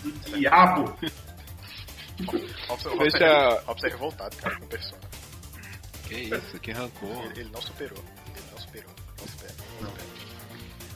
[0.04, 0.96] do diabo.
[2.70, 3.64] Ó, Deixa...
[3.68, 5.02] Ó, você revoltado, cara, com Persona.
[6.08, 7.26] Que isso, que rancor.
[7.26, 8.04] Ele, ele, não superou.
[8.36, 8.93] Ele não superou.
[9.20, 9.56] Não supera.
[9.82, 10.16] Não supera.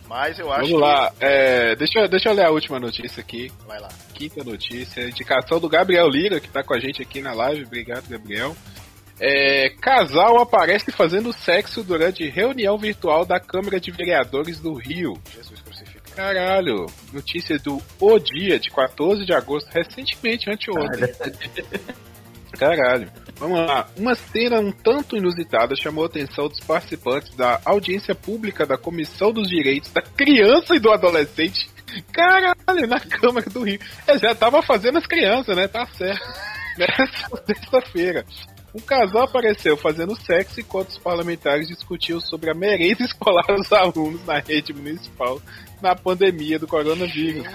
[0.07, 3.51] Mas eu acho Vamos lá, é, deixa, deixa eu ler a última notícia aqui.
[3.67, 3.89] Vai lá.
[4.13, 7.65] Quinta notícia, indicação do Gabriel Lira, que tá com a gente aqui na live.
[7.65, 8.55] Obrigado, Gabriel.
[9.21, 15.13] É, casal aparece fazendo sexo durante reunião virtual da Câmara de Vereadores do Rio.
[15.33, 16.15] Jesus crucificado.
[16.15, 21.13] Caralho, notícia do O Dia, de 14 de agosto, recentemente, anteontem.
[22.57, 23.09] Caralho.
[23.35, 23.87] Vamos lá.
[23.95, 29.31] Uma cena um tanto inusitada chamou a atenção dos participantes da audiência pública da Comissão
[29.31, 31.69] dos Direitos da Criança e do Adolescente.
[32.11, 33.79] Caralho, na Câmara do Rio.
[34.07, 35.67] Eu já tava fazendo as crianças, né?
[35.67, 36.21] Tá certo.
[36.77, 38.25] Nessa sexta-feira.
[38.73, 44.23] Um casal apareceu fazendo sexo enquanto os parlamentares discutiam sobre a merenda escolar dos alunos
[44.25, 45.41] na rede municipal
[45.81, 47.45] na pandemia do coronavírus.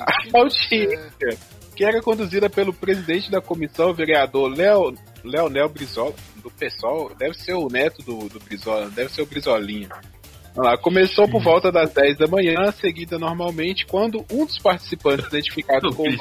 [0.00, 1.38] A audiência,
[1.74, 4.94] que era conduzida pelo presidente da comissão, o vereador Leo,
[5.24, 9.88] Leonel Brizola, do PSOL, deve ser o neto do, do Brizola, deve ser o Brizolinha.
[10.56, 15.88] Lá, começou por volta das 10 da manhã, seguida normalmente, quando um dos participantes identificado
[15.94, 16.16] como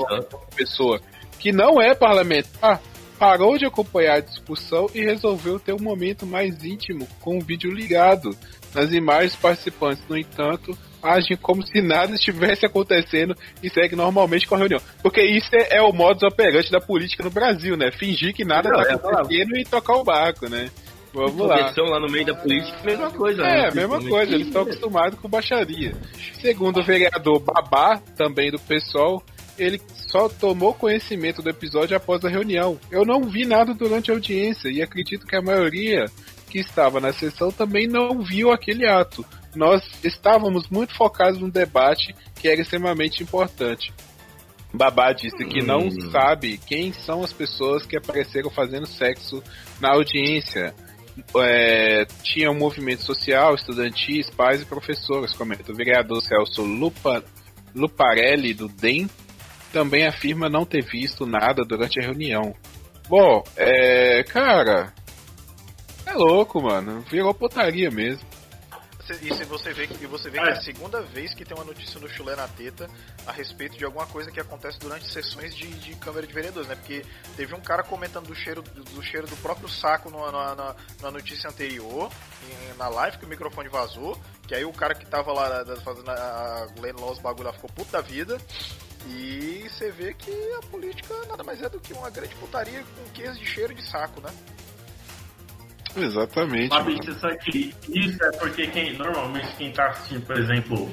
[0.56, 1.02] pessoa
[1.40, 2.82] que não é parlamentar
[3.18, 7.72] parou de acompanhar a discussão e resolveu ter um momento mais íntimo com o vídeo
[7.72, 8.36] ligado.
[8.74, 14.56] Nas imagens, participantes, no entanto, agem como se nada estivesse acontecendo e segue normalmente com
[14.56, 14.82] a reunião.
[15.02, 17.92] Porque isso é, é o modus operandi da política no Brasil, né?
[17.92, 20.70] Fingir que nada está é acontecendo e tocar o barco, né?
[21.14, 21.74] Vamos lá.
[21.76, 23.42] lá no meio da política, mesma coisa.
[23.44, 23.72] É, né?
[23.74, 25.96] mesma coisa, eles estão acostumados com baixaria.
[26.40, 29.24] Segundo o vereador Babá, também do PSOL,
[29.58, 32.80] ele só tomou conhecimento do episódio após a reunião.
[32.92, 36.06] Eu não vi nada durante a audiência e acredito que a maioria
[36.50, 39.26] que estava na sessão também não viu aquele ato.
[39.56, 43.92] Nós estávamos muito focados no debate que era extremamente importante.
[44.74, 46.12] Babá disse que não Hum.
[46.12, 49.42] sabe quem são as pessoas que apareceram fazendo sexo
[49.80, 50.74] na audiência.
[51.36, 57.24] É, tinha um movimento social, estudantis, pais e professores, comenta o vereador Celso Lupa,
[57.74, 59.10] Luparelli, do DEM,
[59.72, 62.56] também afirma não ter visto nada durante a reunião.
[63.08, 64.24] Bom, é.
[64.24, 64.94] Cara.
[66.06, 67.02] É louco, mano.
[67.10, 68.26] Virou putaria mesmo.
[69.22, 71.64] E se você vê que, você vê que é a segunda vez que tem uma
[71.64, 72.90] notícia no Chulé na Teta
[73.26, 76.76] a respeito de alguma coisa que acontece durante sessões de, de Câmara de Vereadores, né?
[76.76, 77.06] Porque
[77.38, 81.50] teve um cara comentando do cheiro do, cheiro do próprio saco na, na, na notícia
[81.50, 82.12] anterior,
[82.78, 86.10] na live, que o microfone vazou, que aí o cara que tava lá da- fazendo
[86.12, 88.38] a, lendo lá os bagulho lá ficou puto da vida.
[89.10, 93.12] E você vê que a política nada mais é do que uma grande putaria com
[93.12, 94.30] queijo de cheiro de saco, né?
[95.96, 96.70] Exatamente.
[96.70, 100.92] Fabrício, você sabe que isso é porque quem, normalmente quem tá assistindo, por exemplo,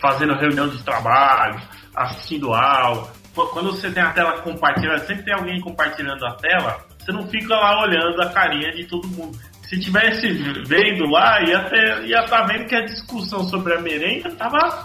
[0.00, 1.60] fazendo reunião de trabalho,
[1.94, 7.12] assistindo aula, quando você tem a tela compartilhada, sempre tem alguém compartilhando a tela, você
[7.12, 9.38] não fica lá olhando a carinha de todo mundo.
[9.62, 10.32] Se tivesse
[10.66, 14.84] vendo lá, ia estar ia tá vendo que a discussão sobre a merenda tava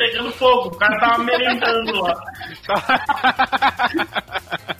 [0.00, 2.14] pegando fogo, o cara tava merendando lá.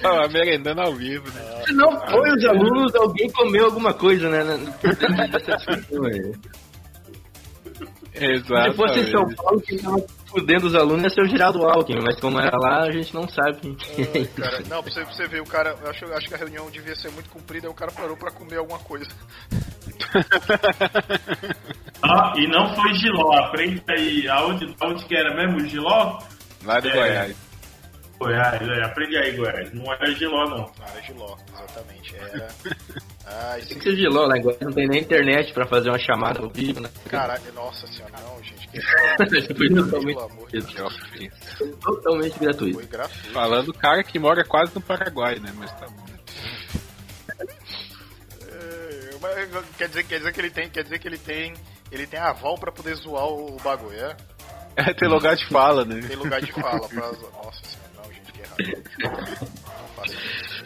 [0.00, 1.62] Tava merendando ao vivo, né?
[1.66, 4.44] Se não foi os alunos, alguém comeu alguma coisa, né?
[8.14, 8.70] Exato.
[8.70, 12.02] Se fosse em São Paulo, quem tava fudendo os alunos ia ser o Geraldo Alckmin,
[12.04, 15.04] mas como era lá, a gente não sabe quem que é cara, não, pra você,
[15.04, 17.66] pra você ver, o cara, eu acho, acho que a reunião devia ser muito comprida,
[17.66, 19.08] aí o cara parou pra comer alguma coisa.
[22.06, 26.18] Ah, e não foi Giló, aprende aí, aonde, aonde que era mesmo Giló?
[26.64, 26.92] Lá de É.
[26.92, 27.36] Goiás.
[28.18, 29.72] Goiás, é, aprende aí, Goiás.
[29.74, 30.70] Não era Giló, não.
[30.78, 32.16] Na área de Ló, exatamente.
[32.16, 32.48] Era.
[33.26, 34.38] Ah, Tem que ser LOL, né?
[34.38, 36.90] Agora não tem nem internet pra fazer uma chamada ao vivo, né?
[37.08, 38.78] caralho, nossa senhora, não, gente, que
[39.56, 40.18] Foi totalmente,
[41.80, 42.74] totalmente gratuito.
[42.80, 43.32] foi gratuito.
[43.32, 45.50] Falando o cara que mora quase no Paraguai, né?
[45.56, 46.04] Mas tá bom.
[48.42, 51.54] É, mas quer dizer, quer dizer que ele tem, quer dizer que ele tem,
[51.94, 54.16] ele tem aval pra poder zoar o, bagulho, é?
[54.76, 56.00] É, tem lugar de fala, né?
[56.06, 57.32] Tem lugar de fala pra zoar.
[57.32, 59.54] Nossa senhora, não, gente, que errado.
[59.78, 60.64] Não faça isso.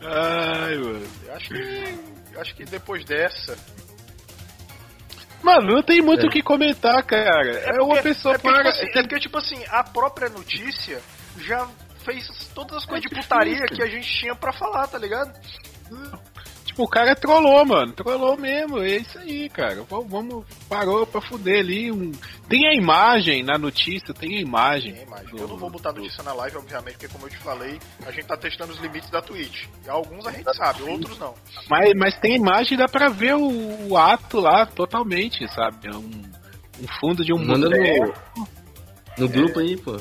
[0.00, 1.06] Ai, mano.
[1.26, 1.98] Eu acho que,
[2.32, 3.56] eu acho que depois dessa,
[5.42, 6.28] Mano, não tem muito É.
[6.28, 7.48] o que comentar, cara.
[7.60, 8.72] É, uma porque- pessoa é porque, para.
[8.72, 11.00] tipo assim, é porque, tipo assim, a própria notícia
[11.38, 11.68] já
[12.04, 15.32] fez todas as coisas de putaria que a gente tinha pra falar, tá ligado?
[16.78, 17.92] Tipo, o cara trollou, mano.
[17.92, 18.78] Trollou mesmo.
[18.78, 19.82] É isso aí, cara.
[19.90, 21.90] Vamos, vamos parou pra fuder ali.
[21.90, 22.12] Um...
[22.48, 24.94] Tem a imagem na notícia, tem a imagem.
[24.94, 25.26] Tem imagem.
[25.30, 27.80] do- Eu não vou botar do- notícia na live, obviamente, porque como eu te falei,
[28.06, 29.64] a gente tá testando os limites da Twitch.
[29.84, 31.34] E alguns a gente sabe, outros não.
[31.68, 35.88] Mas, mas tem imagem, dá pra ver o, o ato lá totalmente, sabe?
[35.88, 36.22] É um,
[36.80, 38.14] um fundo de um Manda boteco.
[38.36, 38.48] no,
[39.18, 39.96] no grupo aí, pô.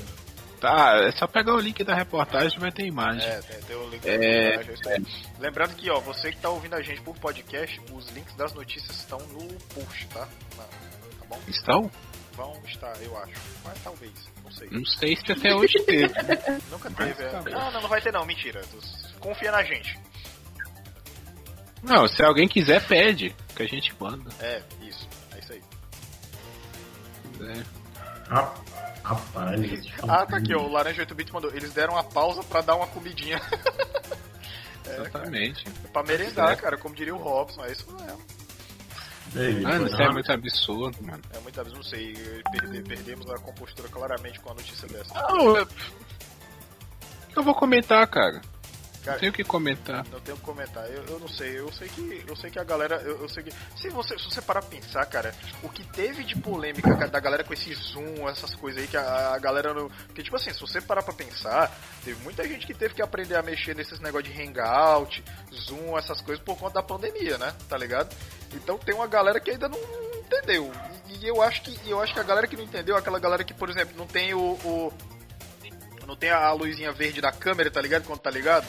[0.60, 3.28] Tá, é só pegar o link da reportagem vai ter imagem.
[3.28, 4.18] É, tem, tem o link É,
[4.58, 5.06] da imagem, é aí.
[5.40, 8.98] Lembrando que, ó, você que tá ouvindo a gente por podcast, os links das notícias
[8.98, 10.28] estão no post, tá?
[10.58, 11.40] Na- tá bom?
[11.48, 11.92] Estão?
[12.34, 13.34] Vão estar, eu acho.
[13.64, 14.12] Mas talvez,
[14.44, 14.68] não sei.
[14.72, 16.14] Não sei se até hoje teve.
[16.72, 17.32] Nunca Mas teve, é.
[17.52, 18.62] Não, não, não vai ter não, mentira.
[19.20, 20.00] Confia na gente.
[21.84, 24.30] Não, se alguém quiser, pede, que a gente manda.
[24.40, 25.08] É, isso.
[25.36, 25.62] É isso aí.
[27.40, 27.64] né?
[28.30, 28.54] Ah,
[29.08, 29.80] Rapaz, eu
[30.10, 30.60] Ah, tá aqui, ó.
[30.64, 31.50] O Laranja 8 Bit mandou.
[31.54, 33.40] Eles deram uma pausa pra dar uma comidinha.
[34.86, 35.66] Exatamente.
[35.94, 36.56] pra merendar, É.
[36.56, 37.64] cara, como diria o Robson.
[37.66, 38.22] É isso mesmo.
[39.36, 41.22] Ei, Mano, foi isso é muito absurdo, mano.
[41.34, 42.14] É muitas vezes, não sei,
[42.52, 45.14] perde- perdemos a compostura claramente com a notícia dessa.
[45.14, 45.64] Não, eu...
[45.64, 45.68] o
[47.34, 48.42] que eu vou comentar, cara?
[49.08, 50.06] Não Cara, tenho o que comentar.
[50.12, 50.86] Não tenho que comentar.
[50.92, 51.58] Eu, eu não sei.
[51.58, 54.26] Eu sei que eu sei que a galera, eu, eu sei que se você se
[54.26, 55.34] você parar pra pensar, cara,
[55.64, 59.34] o que teve de polêmica da galera com esse zoom, essas coisas aí que a,
[59.34, 61.72] a galera no, que tipo assim, se você parar pra pensar,
[62.04, 66.20] teve muita gente que teve que aprender a mexer nesses negócios de hangout, zoom, essas
[66.22, 67.56] coisas por conta da pandemia, né?
[67.70, 68.14] Tá ligado?
[68.54, 69.80] Então tem uma galera que ainda não
[70.16, 70.70] entendeu.
[71.08, 73.20] E, e eu acho que eu acho que a galera que não entendeu, é aquela
[73.20, 74.94] galera que, por exemplo, não tem o, o
[76.06, 78.06] não tem a luzinha verde da câmera, tá ligado?
[78.06, 78.66] Quando tá ligado?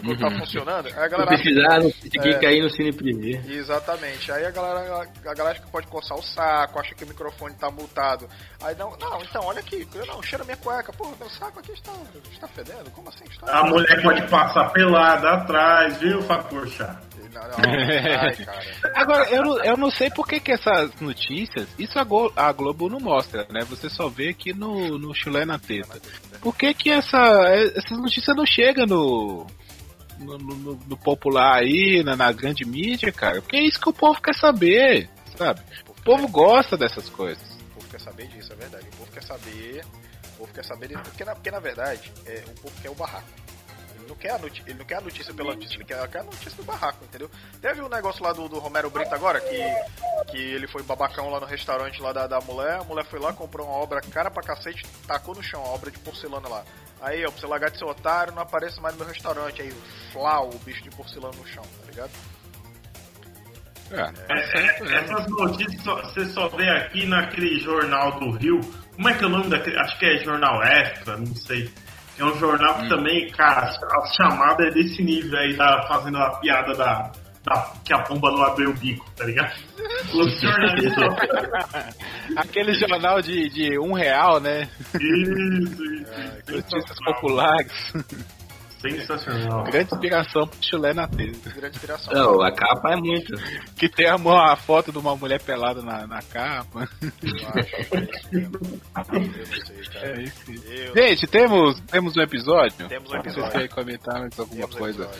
[0.00, 0.38] Quando tá Uhum.
[0.38, 0.86] funcionando.
[0.86, 2.38] Aí a galera acha- precisar, não consegui É.
[2.38, 3.42] cair no Cine Privé.
[3.52, 4.32] Exatamente.
[4.32, 7.54] Aí a galera, a galera acha que pode coçar o saco, acha que o microfone
[7.56, 8.28] tá multado.
[8.62, 11.72] Aí não, não, então olha aqui, eu não, cheira minha cueca, pô, meu saco aqui
[11.72, 11.92] está,
[12.32, 12.90] está fedendo?
[12.92, 13.24] Como assim?
[13.30, 13.58] Está...
[13.60, 17.00] A mulher pode passar pelada atrás, viu, Facorchá?
[17.32, 18.62] Não, não, ai, cara.
[18.94, 22.52] Agora, eu não, eu não sei por que, que essas notícias, isso a, Go- a
[22.52, 23.64] Globo não mostra, né?
[23.70, 25.98] Você só vê aqui no, no Chulé na Teta.
[26.42, 27.18] Por que, que essa,
[27.74, 29.46] essas notícias não chegam no,
[30.22, 33.40] no, no- no popular aí, na, na grande mídia, cara?
[33.42, 35.60] Porque é isso que o povo quer saber, sabe?
[35.88, 37.42] O povo gosta dessas coisas.
[37.70, 38.86] O povo quer saber disso, é verdade.
[38.92, 39.84] O povo quer saber.
[40.34, 43.28] O povo quer saber, porque na, porque na verdade, é, o povo quer o barraco.
[43.94, 46.22] Ele não quer a notícia, ele não quer a notícia pela notícia, ele quer, a
[46.24, 47.30] notícia do barraco, entendeu?
[47.60, 49.56] Teve um negócio lá do, do Romero Brito agora, que,
[50.32, 53.32] que ele foi babacão lá no restaurante lá da, da mulher, a mulher foi lá,
[53.32, 56.64] comprou uma obra cara pra cacete, tacou no chão, a obra de porcelana lá.
[57.02, 59.60] Aí, ó, pra você largar de seu otário, não apareça mais no meu restaurante.
[59.60, 59.72] Aí,
[60.12, 62.10] flau, o bicho de porcelana no chão, tá ligado?
[63.90, 68.60] É, é, essas notícias só, você só vê aqui naquele jornal do Rio.
[68.94, 69.78] Como é que é o nome daquele?
[69.78, 71.70] Acho que é Jornal Extra, não sei.
[72.18, 72.88] É um jornal que hum.
[72.88, 77.12] também, cara, a chamada é desse nível aí, tá fazendo a piada da, da,
[77.84, 79.54] que a pomba não abriu o bico, tá ligado?
[82.36, 84.68] Aquele jornal de, de um real, né?
[84.94, 86.12] Isso, isso.
[86.12, 87.92] É, notícias populares.
[88.82, 89.64] Sensacional.
[89.70, 91.50] Grande inspiração pro chulé na tesa.
[91.50, 92.12] Grande inspiração.
[92.12, 93.32] Não, a capa é muito.
[93.76, 96.88] Que tem a, a foto de uma mulher pelada na, na capa.
[97.00, 97.10] Eu
[97.48, 98.58] acho que é isso mesmo.
[98.62, 98.80] Eu
[99.12, 99.22] não
[99.66, 100.06] sei, cara.
[100.06, 100.52] É isso.
[100.66, 100.94] Eu...
[100.94, 102.88] Gente, temos, temos um episódio?
[102.88, 103.42] Temos um episódio.
[103.42, 105.10] Vocês querem comentar mais alguma temos coisa?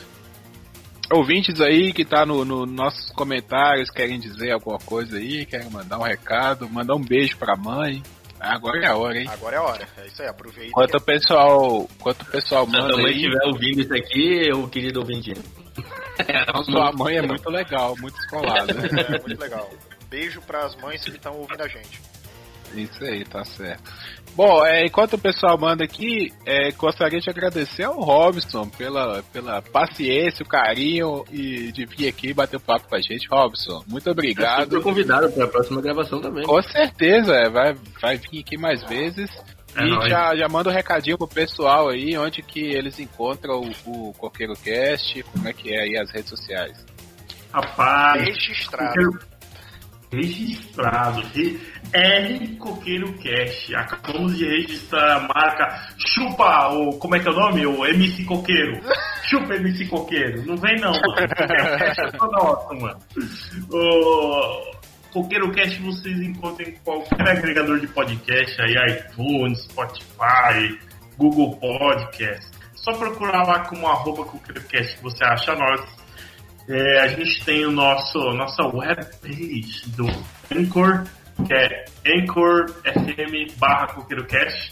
[1.13, 5.99] Ouvintes aí que tá no, no, nossos comentários querem dizer alguma coisa aí, querem mandar
[5.99, 8.01] um recado, mandar um beijo pra mãe.
[8.39, 9.27] Agora é a hora, hein?
[9.31, 9.87] Agora é a hora.
[9.95, 10.69] É isso aí, aproveita.
[10.69, 12.95] Enquanto o pessoal, enquanto o pessoal manda.
[12.95, 15.33] Se a mãe estiver ouvindo isso aqui, o querido ouvinte.
[16.65, 18.73] Sua mãe é muito legal, muito escolada.
[18.73, 19.69] É, muito legal.
[20.09, 22.01] Beijo pras mães que estão ouvindo a gente.
[22.73, 23.93] Isso aí, tá certo.
[24.35, 29.61] Bom, é, enquanto o pessoal manda aqui, é, gostaria de agradecer ao Robson pela, pela
[29.61, 33.27] paciência, o carinho e de vir aqui bater papo com a gente.
[33.29, 34.73] Robson, muito obrigado.
[34.73, 36.43] Eu convidado para a próxima gravação também.
[36.43, 39.29] Com certeza, é, vai, vai vir aqui mais vezes.
[39.75, 44.09] É e já, já manda um recadinho pro pessoal aí, onde que eles encontram o,
[44.09, 46.85] o Coqueiro Cast, como é que é aí as redes sociais.
[47.51, 49.32] Rapaz, registrado
[50.15, 51.23] registrado.
[51.93, 53.71] R Coqueiro Cash.
[53.75, 57.65] Acabamos de registrar a marca Chupa, o, como é que é o nome?
[57.65, 58.81] O MC Coqueiro.
[59.29, 60.45] Chupa MC Coqueiro.
[60.45, 61.17] Não vem não, mano.
[61.37, 62.99] é nossa, mano.
[63.71, 64.73] O
[65.11, 70.79] Coqueiro Cash vocês encontram em qualquer agregador de podcast aí, iTunes, Spotify,
[71.17, 72.51] Google Podcast.
[72.75, 76.02] Só procurar lá como arroba Coqueiro Cast que você acha nós
[76.67, 80.05] é, a gente tem o nosso nossa webpage do
[80.55, 81.03] Anchor,
[81.45, 84.71] que é anchor.fm barra coqueirocast.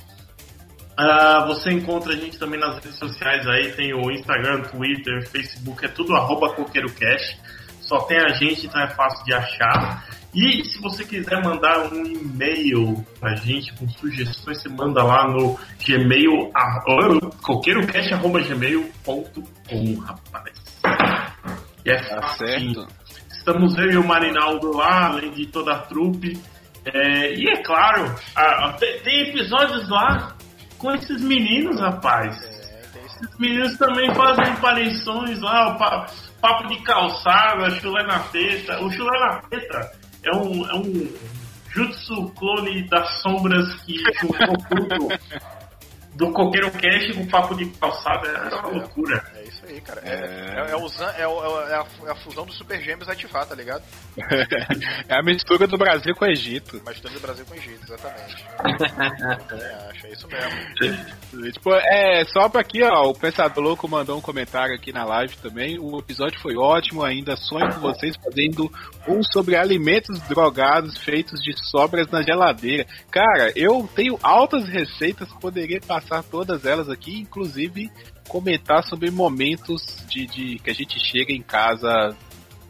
[0.92, 5.86] Uh, você encontra a gente também nas redes sociais aí, tem o Instagram, Twitter, Facebook,
[5.86, 7.40] é tudo arroba coqueirocast.
[7.82, 10.06] Só tem a gente, então é fácil de achar.
[10.34, 15.60] E se você quiser mandar um e-mail pra gente com sugestões, você manda lá no
[15.86, 16.50] gmail,
[17.42, 20.54] coqueirocast.gmail.com, rapaz.
[21.86, 22.88] E é tá certo.
[23.32, 26.40] Estamos eu e o Marinaldo lá, além de toda a trupe.
[26.86, 30.36] É, e é claro, a, a, tem, tem, episódios lá
[30.78, 32.40] com esses meninos, rapaz.
[32.44, 38.82] É, esses meninos também fazem aparições lá, o papo, papo de calçada, chulé na teta.
[38.84, 39.92] O chulé na teta
[40.24, 41.14] é um, é um
[41.70, 45.08] jutsu clone das sombras que juntou tudo
[46.16, 48.28] do Coqueiro Cash com papo de calçada.
[48.28, 49.24] É uma loucura.
[49.82, 50.02] É aí, cara.
[50.04, 50.72] É, é, é,
[51.18, 53.84] é, é, a, é a fusão dos Super Gêmeos ativar, tá ligado?
[55.08, 56.82] é a mistura do Brasil com o Egito.
[56.86, 58.46] A mistura do Brasil com o Egito, exatamente.
[59.54, 61.52] é, acho, é isso mesmo.
[61.52, 65.36] tipo, é, só pra aqui, ó, o Pensador Louco mandou um comentário aqui na live
[65.38, 65.80] também.
[65.80, 68.72] O episódio foi ótimo, ainda sonho com vocês fazendo
[69.08, 72.86] um sobre alimentos drogados feitos de sobras na geladeira.
[73.10, 77.90] Cara, eu tenho altas receitas, poderia passar todas elas aqui, inclusive
[78.28, 82.16] comentar sobre momentos de, de que a gente chega em casa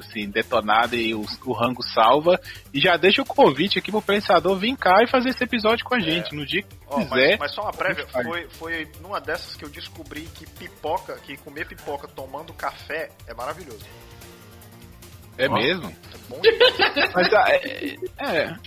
[0.02, 2.40] assim, detonada e o, o rango salva.
[2.74, 5.96] E já deixa o convite aqui pro Pensador vir cá e fazer esse episódio com
[5.96, 6.34] a gente.
[6.34, 6.36] É.
[6.36, 7.32] No dia que oh, quiser.
[7.32, 11.38] Mas, mas, só uma prévia, foi, foi numa dessas que eu descobri que pipoca, que
[11.38, 13.86] comer pipoca tomando café é maravilhoso.
[15.38, 15.54] É oh.
[15.54, 15.88] mesmo?
[15.88, 16.42] É bom
[17.16, 18.58] mas ah, é, é.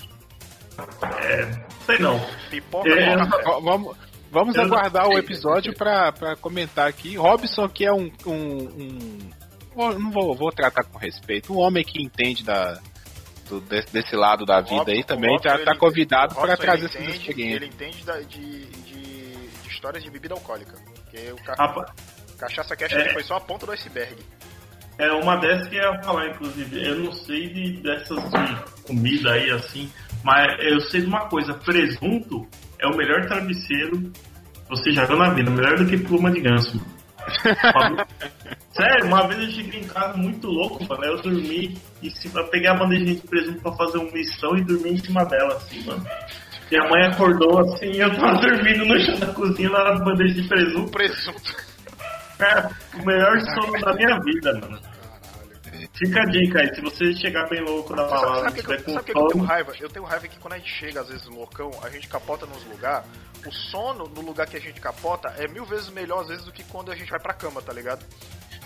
[0.72, 1.64] É.
[1.86, 2.18] Sei não.
[2.50, 3.16] Pipoca é,
[3.62, 3.96] Vamos.
[4.34, 7.16] Vamos aguardar o episódio para comentar aqui.
[7.16, 8.10] Robson, que é um.
[8.26, 9.18] um, um
[9.76, 11.52] não vou, vou tratar com respeito.
[11.52, 12.80] Um homem que entende da,
[13.48, 17.00] do, desse, desse, lado da vida Robson, aí também está tá convidado para trazer essas
[17.00, 17.62] experiências.
[17.62, 20.74] Ele entende da, de, de, de, histórias de bebida alcoólica.
[20.84, 21.54] Porque o ca...
[22.36, 23.12] Cachaça Cash é...
[23.12, 24.16] foi só a ponta do iceberg.
[24.98, 26.84] É uma dessas que eu ia falar, inclusive.
[26.84, 29.92] Eu não sei de, dessas de comida aí assim,
[30.24, 32.48] mas eu sei de uma coisa: presunto
[32.80, 34.12] é o melhor travesseiro
[34.68, 36.80] você já viu na vida, melhor do que pluma de ganso.
[38.72, 41.04] Sério, uma vez eu cheguei em casa muito louco, mano.
[41.04, 44.92] Eu dormi e se, peguei a bandejinha de presunto pra fazer uma missão e dormi
[44.92, 46.04] em cima dela, assim, mano.
[46.70, 50.34] Minha mãe acordou assim e eu tava dormindo no chão da cozinha lá na bandeja
[50.34, 50.90] de presunto.
[50.90, 51.56] Presunto.
[52.40, 54.78] É, o melhor sono da minha vida, mano.
[55.96, 58.78] Fica a dica aí, se você chegar bem louco na Sabe, balada, sabe, que, tiver
[58.80, 59.72] eu- com sabe que eu tenho raiva?
[59.80, 62.64] Eu tenho raiva que quando a gente chega, às vezes, loucão, a gente capota nos
[62.66, 63.06] lugares.
[63.46, 66.50] O sono no lugar que a gente capota é mil vezes melhor, às vezes, do
[66.52, 68.04] que quando a gente vai pra cama, tá ligado?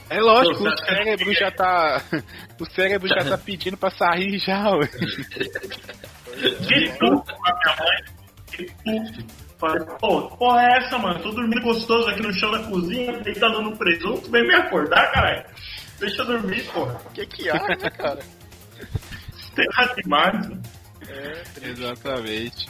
[0.08, 2.00] É lógico, Você o que- cérebro já tá.
[2.58, 4.86] O cérebro já tá pedindo pra sair já, ué.
[4.86, 5.00] Que
[6.98, 7.98] puto com a minha mãe.
[8.52, 9.26] Que puto.
[9.58, 11.20] Falei, pô, porra é essa, mano?
[11.20, 15.44] Tô dormindo gostoso aqui no chão da cozinha, deitado no presunto, vem me acordar, caralho.
[15.99, 17.01] Deixa eu dormir, porra.
[17.07, 18.20] O que que há, né, cara?
[19.55, 20.62] Tem nada demais, mano.
[21.09, 21.68] É.
[21.68, 22.68] Exatamente.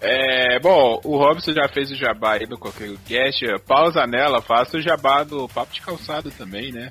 [0.00, 3.44] É, bom, o Robson já fez o jabá aí no Coqueiro Cast.
[3.66, 6.90] Pausa nela, faça o jabá do Papo de Calçado também, né?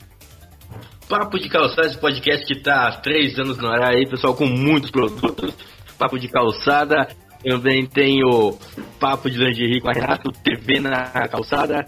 [1.10, 4.46] Papo de Calçada, esse podcast que tá há três anos no ar aí, pessoal, com
[4.46, 5.54] muitos produtos.
[5.98, 7.08] Papo de Calçada.
[7.44, 8.58] Também tem o
[9.00, 11.86] Papo de Lingerie com a Renato, TV na Calçada.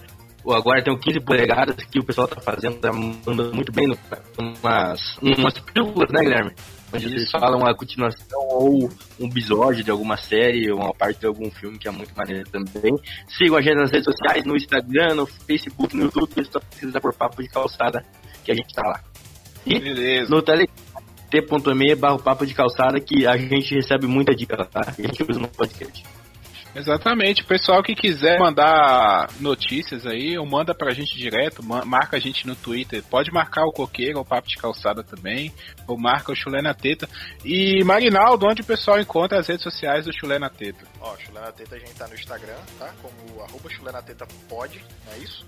[0.52, 3.88] Agora tem o 15 polegadas que o pessoal tá fazendo, tá mandando muito bem.
[3.88, 3.98] no-
[4.38, 6.52] Umas, umas pílulas, né, Guilherme?
[6.94, 8.90] Onde eles falam a continuação ou
[9.20, 12.48] um episódio de alguma série, ou uma parte de algum filme que é muito maneiro
[12.52, 12.94] também.
[13.28, 17.02] Sigam a gente nas redes sociais, no Instagram, no Facebook, no YouTube, é só pesquisar
[17.02, 18.06] por Papo de Calçada
[18.44, 19.00] que a gente tá lá.
[19.66, 20.30] E Beleza.
[20.30, 20.76] no Telegram,
[21.32, 24.82] t.me barra papo de calçada que a gente recebe muita dica lá, tá?
[24.96, 26.04] A gente usa no podcast.
[26.76, 27.44] Exatamente.
[27.44, 32.20] O pessoal que quiser mandar notícias aí, ou manda pra gente direto, ma- marca a
[32.20, 33.04] gente no Twitter.
[33.04, 35.54] Pode marcar o Coqueiro, o Papo de Calçada também,
[35.88, 37.08] ou marca o Chulé na Teta.
[37.46, 40.86] E Marinaldo, onde o pessoal encontra as redes sociais do Chulé na Teta?
[41.00, 42.92] Ó, Chulé na Teta a gente tá no Instagram, tá?
[43.02, 45.46] Como arroba Chulé na Teta pode, não é isso?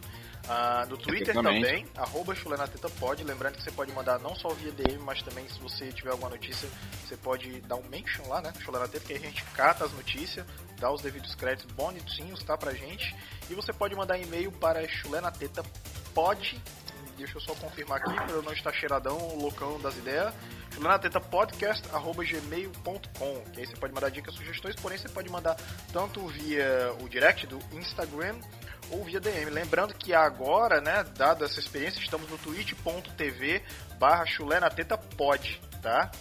[0.48, 3.24] Ah, no Twitter também, arroba Chulé na Teta pode.
[3.24, 6.30] Lembrando que você pode mandar não só via DM, mas também se você tiver alguma
[6.30, 6.70] notícia,
[7.04, 8.54] você pode dar um mention lá, né?
[8.60, 10.46] Chulé na Teta, que a gente cata as notícias,
[10.92, 12.58] os devidos créditos bonitinhos, tá?
[12.58, 13.16] Pra gente.
[13.50, 15.64] E você pode mandar e-mail para Chulé na Teta
[16.14, 16.62] pode.
[17.18, 20.34] Deixa eu só confirmar aqui para eu não estar cheiradão, loucão das ideias.
[21.32, 25.56] podcast.gmail.com Que aí você pode mandar dicas, sugestões, porém você pode mandar
[25.94, 28.36] tanto via o direct do Instagram
[28.92, 29.50] ou via DM.
[29.50, 33.64] Lembrando que agora, né, dada essa experiência, estamos no twitch.tv
[33.98, 36.12] barra chulé na teta pod, tá?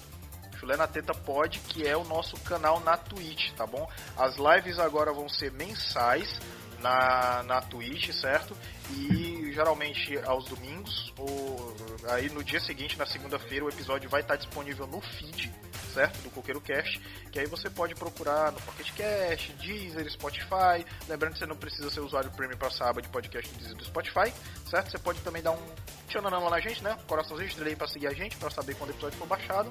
[0.65, 3.87] Chulé na Teta Pod, que é o nosso canal na Twitch, tá bom?
[4.17, 6.41] As lives agora vão ser mensais
[6.85, 8.55] na, na Twitch, certo?
[8.91, 11.74] E geralmente aos domingos, ou
[12.11, 15.51] aí no dia seguinte, na segunda-feira, o episódio vai estar disponível no feed,
[15.95, 16.20] certo?
[16.20, 17.01] Do Coqueiro Cast,
[17.32, 20.85] que aí você pode procurar no Pocket Cast, Deezer, Spotify.
[21.09, 23.85] Lembrando que você não precisa ser usuário premium para aba de podcast do Deezer do
[23.87, 24.30] Spotify,
[24.68, 24.91] certo?
[24.91, 25.66] Você pode também dar um
[26.07, 26.99] tchananã lá na gente, né?
[27.07, 29.70] Coraçãozinho, estrela pra seguir a gente, pra saber quando o episódio for baixado.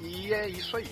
[0.00, 0.90] E é isso aí.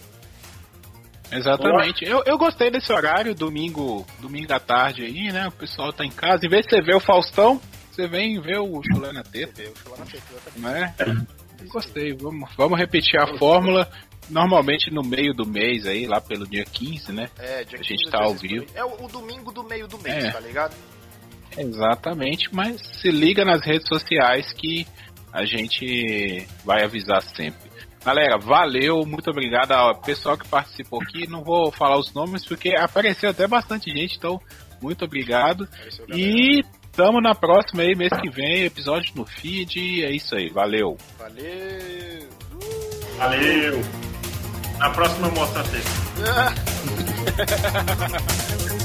[1.31, 2.05] Exatamente.
[2.05, 5.49] Eu, eu gostei desse horário, domingo, domingo à tarde aí, né?
[5.49, 6.45] O pessoal tá em casa.
[6.47, 7.61] Em vez de você ver o Faustão,
[7.91, 9.63] você vem ver o Chulé na Teta,
[10.57, 10.95] né?
[11.69, 12.13] Gostei.
[12.15, 13.89] Vamos, vamos repetir a fórmula.
[14.31, 17.29] Normalmente no meio do mês aí, lá pelo dia 15, né?
[17.39, 18.67] É, dia A gente 15, tá ao 16, vivo.
[18.75, 20.31] É o, o domingo do meio do mês, É.
[20.31, 20.75] tá ligado?
[21.57, 24.87] Exatamente, mas se liga nas redes sociais que
[25.33, 27.72] a gente vai avisar sempre.
[28.05, 31.29] Galera, valeu, muito obrigado ao pessoal que participou aqui.
[31.29, 34.41] Não vou falar os nomes porque apareceu até bastante gente, então
[34.81, 35.69] muito obrigado.
[36.13, 40.05] E tamo na próxima aí, mês que vem, episódio no feed.
[40.05, 40.97] É isso aí, valeu.
[41.17, 42.29] Valeu!
[43.19, 43.81] Valeu.
[44.79, 45.67] Na próxima eu mostro a!